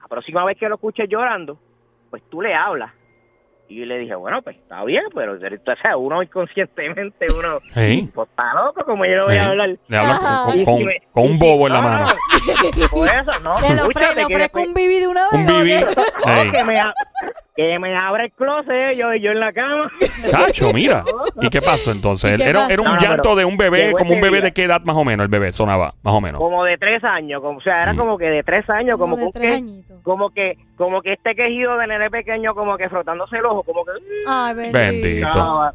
la 0.02 0.08
próxima 0.08 0.44
vez 0.44 0.58
que 0.58 0.68
lo 0.68 0.74
escuches 0.74 1.08
llorando, 1.08 1.58
pues 2.14 2.22
tú 2.30 2.40
le 2.40 2.54
hablas. 2.54 2.92
Y 3.66 3.80
yo 3.80 3.86
le 3.86 3.98
dije, 3.98 4.14
bueno, 4.14 4.40
pues 4.42 4.54
está 4.56 4.84
bien, 4.84 5.02
pero 5.12 5.32
o 5.32 5.76
sea, 5.82 5.96
uno 5.96 6.22
inconscientemente, 6.22 7.26
uno, 7.36 7.58
Sí. 7.72 8.08
pues 8.14 8.28
está 8.28 8.54
loco, 8.54 8.84
como 8.84 9.04
yo 9.04 9.12
le 9.16 9.22
voy 9.24 9.32
Sí. 9.32 9.38
a 9.38 9.46
hablar. 9.46 9.68
Le 9.88 9.96
hablas 9.98 10.20
con, 10.20 10.64
con- 10.64 10.84
me- 10.84 11.02
con 11.10 11.24
un 11.24 11.38
bobo 11.40 11.66
en 11.66 11.72
la 11.72 11.80
no, 11.80 11.88
mano. 11.88 12.04
no, 12.06 12.88
por 12.88 13.08
eso, 13.08 13.40
no. 13.42 13.56
Le, 13.60 14.22
ofrezco 14.22 14.60
un 14.60 14.74
bibi 14.74 15.00
de 15.00 15.08
una 15.08 15.22
vez. 15.28 15.40
Un 15.40 15.50
¿o 15.50 15.62
bibi. 15.64 15.80
no, 16.44 16.52
que 16.52 16.64
me, 16.64 16.74
que 17.56 17.78
me 17.78 17.96
abre 17.96 18.24
el 18.24 18.32
closet, 18.32 18.96
yo, 18.96 19.14
yo 19.14 19.30
en 19.30 19.38
la 19.40 19.52
cama. 19.52 19.90
Chacho, 20.28 20.72
mira. 20.72 21.04
¿Y 21.40 21.48
qué 21.50 21.62
pasó 21.62 21.92
entonces? 21.92 22.32
¿Y 22.34 22.36
qué 22.36 22.48
Era, 22.48 22.66
era 22.66 22.82
un 22.82 22.88
No, 22.88 22.98
llanto 22.98 23.36
de 23.36 23.44
un 23.44 23.56
bebé, 23.56 23.92
como 23.92 24.12
un 24.12 24.20
bebé 24.20 24.38
día. 24.38 24.44
de 24.46 24.52
qué 24.52 24.64
edad 24.64 24.80
más 24.84 24.96
o 24.96 25.04
menos 25.04 25.24
el 25.24 25.30
bebé 25.30 25.52
sonaba, 25.52 25.94
más 26.02 26.14
o 26.14 26.20
menos. 26.20 26.40
Como 26.40 26.64
de 26.64 26.76
tres 26.78 27.04
años, 27.04 27.40
como, 27.40 27.58
o 27.58 27.62
sea, 27.62 27.82
era 27.82 27.92
Mm. 27.92 27.96
como 27.96 28.18
que 28.18 28.24
de 28.26 28.42
tres 28.42 28.68
años, 28.70 28.98
como, 28.98 29.16
Como 29.16 29.30
de 29.30 29.40
que, 29.40 29.62
como 30.02 30.30
que 30.30 30.58
como 30.76 31.00
que 31.00 31.12
este 31.12 31.34
quejido 31.36 31.76
de 31.78 31.86
nene 31.86 32.10
pequeño, 32.10 32.54
como 32.54 32.76
que 32.76 32.88
frotándose 32.88 33.36
el 33.38 33.46
ojo, 33.46 33.62
como 33.62 33.84
que... 33.84 33.92
Ay, 34.26 34.54
bendito. 34.54 34.78
Bendito. 34.78 35.28
No, 35.34 35.70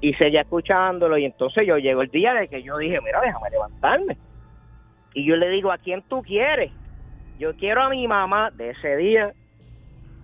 y 0.00 0.12
seguía 0.14 0.42
escuchándolo 0.42 1.18
y 1.18 1.24
entonces 1.24 1.66
yo 1.66 1.76
llegó 1.78 2.02
el 2.02 2.08
día 2.10 2.34
de 2.34 2.46
que 2.46 2.62
yo 2.62 2.76
dije, 2.78 3.00
mira, 3.04 3.20
déjame 3.20 3.50
levantarme. 3.50 4.16
Y 5.14 5.24
yo 5.26 5.34
le 5.36 5.48
digo, 5.48 5.72
¿a 5.72 5.78
quién 5.78 6.02
tú 6.08 6.22
quieres? 6.22 6.70
Yo 7.38 7.54
quiero 7.56 7.82
a 7.82 7.88
mi 7.88 8.06
mamá 8.06 8.50
de 8.52 8.70
ese 8.70 8.96
día. 8.96 9.32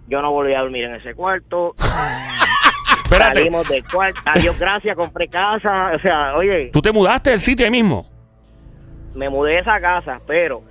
Yo 0.09 0.21
no 0.23 0.31
volví 0.33 0.55
a 0.55 0.61
dormir 0.61 0.85
en 0.85 0.95
ese 0.97 1.15
cuarto. 1.15 1.75
Espérate, 3.05 3.39
Salimos 3.41 3.69
del 3.69 3.85
cuarto. 3.87 4.21
Adiós, 4.25 4.59
gracias, 4.59 4.97
compré 4.97 5.29
casa. 5.29 5.93
O 5.95 5.99
sea, 6.01 6.37
oye, 6.37 6.71
¿tú 6.73 6.81
te 6.81 6.93
mudaste 6.93 7.31
del 7.31 7.41
sitio 7.41 7.65
ahí 7.67 7.71
mismo? 7.71 8.07
me 9.15 9.29
mudé 9.29 9.53
de 9.53 9.59
esa 9.59 9.79
casa, 9.79 10.21
pero 10.27 10.63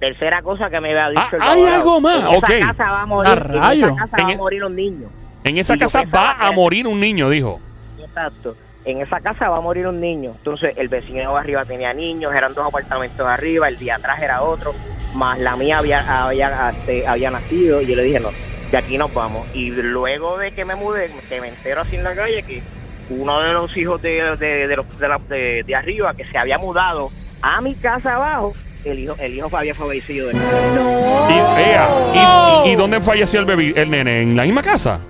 tercera 0.00 0.42
cosa 0.42 0.68
que 0.68 0.80
me 0.80 0.90
había 0.90 1.08
dicho 1.10 1.22
Ah, 1.22 1.36
el 1.36 1.42
hay 1.42 1.48
abogado, 1.52 1.76
algo 1.76 2.00
más, 2.00 2.16
en 2.18 2.26
esa 2.26 2.38
ok. 2.38 2.66
casa 2.66 2.90
va 2.90 3.02
a 3.02 3.06
morir, 3.06 3.30
¡A 3.32 3.72
en 3.72 3.78
esa 3.78 3.94
casa 3.96 4.16
En 4.18 4.26
va 4.26 4.30
e- 4.30 4.34
a 4.34 4.36
morir 4.38 4.64
un 4.64 4.74
niño. 4.76 5.08
En 5.44 5.56
esa 5.58 5.74
Y 5.76 5.78
casa 5.78 6.02
va 6.12 6.30
a 6.32 6.50
morir 6.50 6.88
un 6.88 6.98
niño, 6.98 7.30
dijo. 7.30 7.60
Exacto. 8.00 8.56
En 8.84 9.00
esa 9.00 9.20
casa 9.20 9.48
va 9.48 9.58
a 9.58 9.60
morir 9.60 9.86
un 9.86 10.00
niño. 10.00 10.32
Entonces, 10.36 10.74
el 10.76 10.88
vecino 10.88 11.32
de 11.32 11.38
arriba 11.38 11.64
tenía 11.64 11.92
niños, 11.94 12.34
eran 12.34 12.54
dos 12.54 12.66
apartamentos 12.66 13.24
arriba, 13.24 13.68
el 13.68 13.78
de 13.78 13.92
atrás 13.92 14.20
era 14.20 14.42
otro, 14.42 14.74
más 15.14 15.38
la 15.38 15.54
mía 15.54 15.78
había, 15.78 16.24
había, 16.24 16.70
este, 16.70 17.06
había 17.06 17.30
nacido. 17.30 17.80
Y 17.82 17.86
yo 17.86 17.94
le 17.94 18.02
dije, 18.02 18.18
no, 18.18 18.30
de 18.70 18.76
aquí 18.78 18.98
nos 18.98 19.12
vamos. 19.14 19.46
Y 19.54 19.70
luego 19.70 20.38
de 20.38 20.52
que 20.52 20.64
me 20.64 20.74
mudé, 20.74 21.10
que 21.28 21.40
me 21.40 21.48
entero 21.48 21.80
así 21.82 21.96
en 21.96 22.04
la 22.04 22.14
calle, 22.14 22.42
que 22.42 22.62
uno 23.10 23.40
de 23.40 23.52
los 23.52 23.76
hijos 23.76 24.02
de, 24.02 24.36
de, 24.36 24.66
de, 24.68 24.76
los- 24.76 24.98
de, 24.98 25.08
la- 25.08 25.18
de- 25.28 25.62
de 25.64 25.74
arriba, 25.74 26.12
que 26.14 26.24
se 26.24 26.36
había 26.38 26.58
mudado 26.58 27.08
a 27.42 27.60
mi 27.60 27.74
casa 27.76 28.16
abajo, 28.16 28.52
el 28.84 28.98
hijo, 29.00 29.14
el 29.20 29.34
hijo 29.34 29.56
había 29.56 29.74
fallecido 29.74 30.28
de. 30.28 30.34
No. 30.34 31.28
Y, 31.30 31.34
y- 31.34 32.68
y- 32.68 32.72
¿y 32.72 32.76
dónde 32.76 33.00
falleció 33.00 33.40
el 33.40 33.46
bebé, 33.46 33.72
el 33.76 33.90
nene? 33.90 34.22
¿En 34.22 34.36
la 34.36 34.42
misma 34.44 34.62
casa? 34.62 35.00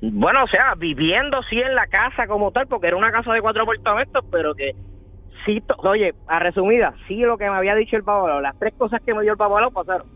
Bueno, 0.00 0.42
o 0.42 0.48
sea, 0.48 0.74
viviendo 0.76 1.40
sí 1.48 1.60
en 1.60 1.74
la 1.76 1.86
casa 1.86 2.26
como 2.26 2.50
tal, 2.50 2.66
porque 2.66 2.88
era 2.88 2.96
una 2.96 3.12
casa 3.12 3.32
de 3.32 3.40
cuatro 3.40 3.62
apartamentos, 3.62 4.24
pero 4.32 4.52
que 4.54 4.72
sí, 5.46 5.60
to- 5.60 5.76
oye, 5.88 6.12
a 6.26 6.40
resumida, 6.40 6.92
sí 7.06 7.18
lo 7.18 7.38
que 7.38 7.48
me 7.48 7.56
había 7.56 7.76
dicho 7.76 7.94
el 7.94 8.02
babalao, 8.02 8.40
las 8.40 8.58
tres 8.58 8.74
cosas 8.76 9.00
que 9.06 9.14
me 9.14 9.22
dio 9.22 9.32
el 9.32 9.36
babalao 9.38 9.70
pasaron. 9.70 10.06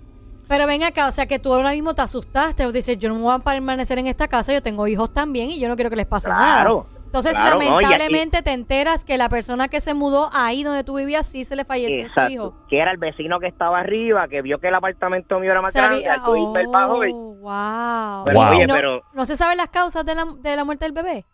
Pero 0.49 0.67
ven 0.67 0.83
acá, 0.85 1.09
o 1.09 1.13
sea 1.13 1.27
que 1.27 1.39
tú 1.39 1.53
ahora 1.53 1.73
mismo 1.73 1.95
te 1.95 2.03
asustaste, 2.03 2.65
o 2.67 2.73
dices, 2.73 2.99
yo 2.99 3.09
no 3.09 3.17
me 3.17 3.23
voy 3.23 3.35
a 3.35 3.39
permanecer 3.41 3.99
en 3.99 4.07
esta 4.07 4.29
casa, 4.29 4.53
yo 4.53 4.63
tengo 4.63 4.87
hijos 4.87 5.13
también 5.13 5.51
y 5.51 5.59
yo 5.59 5.69
no 5.69 5.75
quiero 5.75 5.91
que 5.91 5.97
les 5.97 6.07
pase 6.07 6.29
nada. 6.29 6.63
Claro. 6.63 6.87
Entonces, 7.07 7.33
claro, 7.33 7.57
no, 7.59 7.63
y- 7.63 7.67
lamentablemente 7.85 8.43
te 8.43 8.53
enteras 8.53 9.05
que 9.05 9.17
la 9.17 9.29
persona 9.29 9.69
que 9.69 9.81
se 9.81 9.95
mudó 9.95 10.29
ahí 10.35 10.63
donde 10.65 10.85
tú 10.85 10.97
vivías 10.97 11.27
sí 11.27 11.45
se 11.45 11.57
le 11.57 11.65
falleció 11.65 12.03
su 12.03 12.09
Exacto. 12.09 12.33
hijo. 12.33 12.67
Que 12.69 12.79
era 12.79 12.91
el 12.91 12.99
vecino 12.99 13.41
que 13.41 13.47
estaba 13.47 13.79
arriba, 13.81 14.29
que 14.29 14.43
vio 14.43 14.59
que 14.59 14.69
el 14.69 14.75
apartamento 14.75 15.39
mío 15.41 15.51
era 15.53 15.63
más 15.63 15.73
grande, 15.73 16.07
al 16.07 16.21
irme 16.39 16.61
el 16.61 16.67
bajo, 16.69 17.05
y- 17.07 17.13
Oh, 17.13 17.37
wow. 17.41 18.25
Pero, 18.27 18.41
oye, 18.41 18.67
no, 18.67 18.75
pero- 18.75 19.03
¿no 19.15 19.25
se 19.25 19.37
saben 19.37 19.57
las 19.57 19.69
causas 19.71 20.05
de 20.05 20.15
la, 20.15 20.27
de 20.41 20.57
la 20.57 20.65
muerte 20.65 20.85
del 20.85 20.93
bebé? 20.93 21.25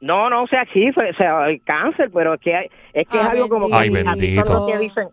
No, 0.00 0.28
no, 0.28 0.42
o 0.42 0.46
sea, 0.48 0.64
sí, 0.74 0.92
fue, 0.92 1.10
o 1.10 1.14
sea, 1.14 1.46
el 1.48 1.62
cáncer, 1.64 2.10
pero 2.12 2.34
es 2.34 2.40
que, 2.40 2.54
hay- 2.54 2.68
es, 2.92 3.08
que 3.08 3.18
Ah, 3.18 3.22
es 3.22 3.28
algo 3.28 3.48
como 3.48 3.66
Ay, 3.74 3.90
que 3.90 4.00
a 4.00 4.12
ti 4.14 4.20
bendito. 4.20 4.66
te 4.66 4.78
dicen, 4.78 5.08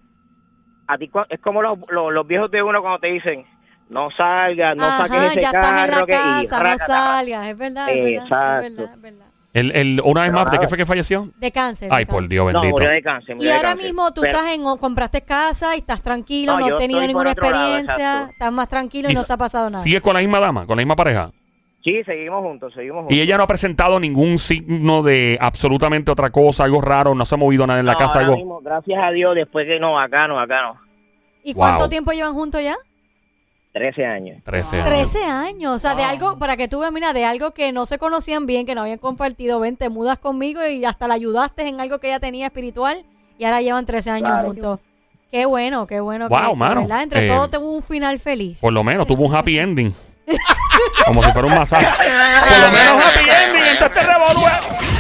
a 0.87 0.97
ti 0.97 1.07
cua- 1.09 1.25
es 1.29 1.39
como 1.41 1.61
los, 1.61 1.77
los, 1.89 2.11
los 2.13 2.27
viejos 2.27 2.51
de 2.51 2.61
uno 2.63 2.81
cuando 2.81 2.99
te 2.99 3.07
dicen, 3.07 3.45
no 3.89 4.09
salgas, 4.11 4.75
no 4.75 4.83
Ajá, 4.85 5.07
saques 5.07 5.23
ese 5.31 5.41
ya 5.41 5.47
estás 5.47 5.65
en 5.71 5.75
la 5.91 5.93
carro, 5.93 6.05
que, 6.05 6.13
y 6.13 6.15
casa, 6.47 6.63
no 6.63 6.77
salgas, 6.77 7.47
es 7.47 7.57
verdad, 7.57 7.89
es 7.89 7.95
verdad, 7.95 8.07
es 8.09 8.21
Exacto. 8.23 8.61
verdad, 8.63 8.93
es 8.95 9.01
verdad. 9.01 9.25
El, 9.53 9.71
el, 9.75 10.01
una 10.03 10.23
vez 10.23 10.33
más, 10.33 10.49
¿de 10.49 10.57
qué 10.57 10.67
fue 10.67 10.79
que 10.79 10.85
falleció? 10.87 11.29
De 11.37 11.51
cáncer. 11.51 11.87
de 11.87 11.95
Ay, 11.95 12.05
por 12.05 12.21
cáncer. 12.21 12.29
Dios 12.29 12.45
No, 12.53 12.59
bendito. 12.61 12.71
murió 12.71 12.89
de 12.89 13.03
cáncer. 13.03 13.35
Y 13.39 13.43
de 13.43 13.53
ahora 13.53 13.69
cáncer. 13.69 13.85
mismo 13.85 14.11
tú 14.11 14.21
Pero- 14.21 14.35
estás 14.35 14.51
en, 14.53 14.63
compraste 14.79 15.21
casa 15.21 15.75
y 15.75 15.79
estás 15.79 16.01
tranquilo, 16.01 16.53
No, 16.53 16.59
no, 16.59 16.73
has 16.73 16.81
tenido 16.81 17.05
ninguna 17.05 17.35
lado, 17.35 17.39
experiencia, 17.47 18.29
estás 18.31 18.51
más 18.51 18.67
tranquilo 18.67 19.09
y, 19.09 19.11
Y 19.11 19.15
no 19.15 19.23
te 19.23 19.31
ha 19.33 19.37
pasado 19.37 19.69
nada. 19.69 19.83
¿Sigue 19.83 20.01
con 20.01 20.15
la 20.15 20.21
misma 20.21 20.39
dama, 20.39 20.65
con 20.65 20.75
la 20.75 20.81
misma 20.81 20.95
pareja? 20.95 21.31
Sí, 21.83 22.01
seguimos 22.05 22.41
juntos, 22.41 22.73
seguimos 22.73 23.01
juntos. 23.01 23.15
Y 23.17 23.19
ella 23.21 23.35
no 23.37 23.43
ha 23.43 23.47
presentado 23.47 23.99
ningún 23.99 24.37
signo 24.37 25.03
de 25.03 25.37
absolutamente 25.41 26.11
otra 26.11 26.29
cosa, 26.29 26.63
algo 26.63 26.79
raro, 26.79 27.13
no 27.13 27.25
se 27.25 27.35
ha 27.35 27.37
movido 27.37 27.67
nada 27.67 27.79
en 27.81 27.85
la 27.85 27.93
No, 27.93 27.97
casa, 27.99 28.13
ahora 28.19 28.25
algo. 28.27 28.37
mismo, 28.37 28.61
gracias 28.61 28.99
a 29.03 29.11
Dios, 29.11 29.35
después 29.35 29.67
que 29.67 29.79
no, 29.79 29.99
acá 29.99 30.27
no, 30.27 30.39
acá 30.39 30.61
no. 30.61 30.75
¿Y 31.43 31.53
cuánto 31.53 31.89
tiempo 31.89 32.11
llevan 32.13 32.33
juntos 32.33 32.61
ya? 32.63 32.77
13 33.73 34.05
años. 34.05 34.43
13 34.45 34.75
años. 34.77 34.87
13 34.87 35.25
años, 35.25 35.71
o 35.75 35.79
sea, 35.79 35.95
de 35.95 36.03
algo, 36.03 36.37
para 36.37 36.55
que 36.55 36.67
tú 36.67 36.79
veas, 36.79 36.93
mira, 36.93 37.11
de 37.11 37.25
algo 37.25 37.51
que 37.51 37.71
no 37.73 37.85
se 37.85 37.97
conocían 37.97 38.45
bien, 38.45 38.65
que 38.65 38.75
no 38.75 38.81
habían 38.81 38.99
compartido, 38.99 39.59
ven, 39.59 39.75
te 39.77 39.89
mudas 39.89 40.19
conmigo 40.19 40.65
y 40.65 40.85
hasta 40.85 41.07
la 41.07 41.15
ayudaste 41.15 41.67
en 41.67 41.81
algo 41.81 41.99
que 41.99 42.07
ella 42.07 42.19
tenía 42.19 42.45
espiritual 42.45 43.03
y 43.37 43.45
ahora 43.45 43.61
llevan 43.61 43.85
13 43.85 44.11
años 44.11 44.29
Claro. 44.29 44.47
juntos. 44.47 44.79
Qué 45.31 45.45
bueno, 45.47 45.87
qué 45.87 45.99
bueno. 45.99 46.29
Wow, 46.29 46.39
que, 46.39 46.47
que, 46.51 46.55
mano. 46.55 46.81
¿verdad? 46.81 47.01
Entre 47.03 47.25
Eh, 47.25 47.29
todo 47.29 47.49
tuvo 47.49 47.71
un 47.71 47.81
final 47.81 48.19
feliz. 48.19 48.61
Por 48.61 48.71
lo 48.71 48.83
menos 48.83 49.07
tuvo 49.07 49.25
un 49.27 49.35
happy 49.35 49.57
ending. 49.57 49.91
Como 51.05 51.23
si 51.23 51.31
fuera 51.31 51.47
un 51.47 51.55
masaje. 51.55 51.85
Por 51.85 52.59
lo 52.59 52.71
menos 52.71 53.03
happy 53.03 53.29
ending. 53.29 53.63
Entonces 53.71 53.93
te 53.93 54.01
revolú. 54.01 54.92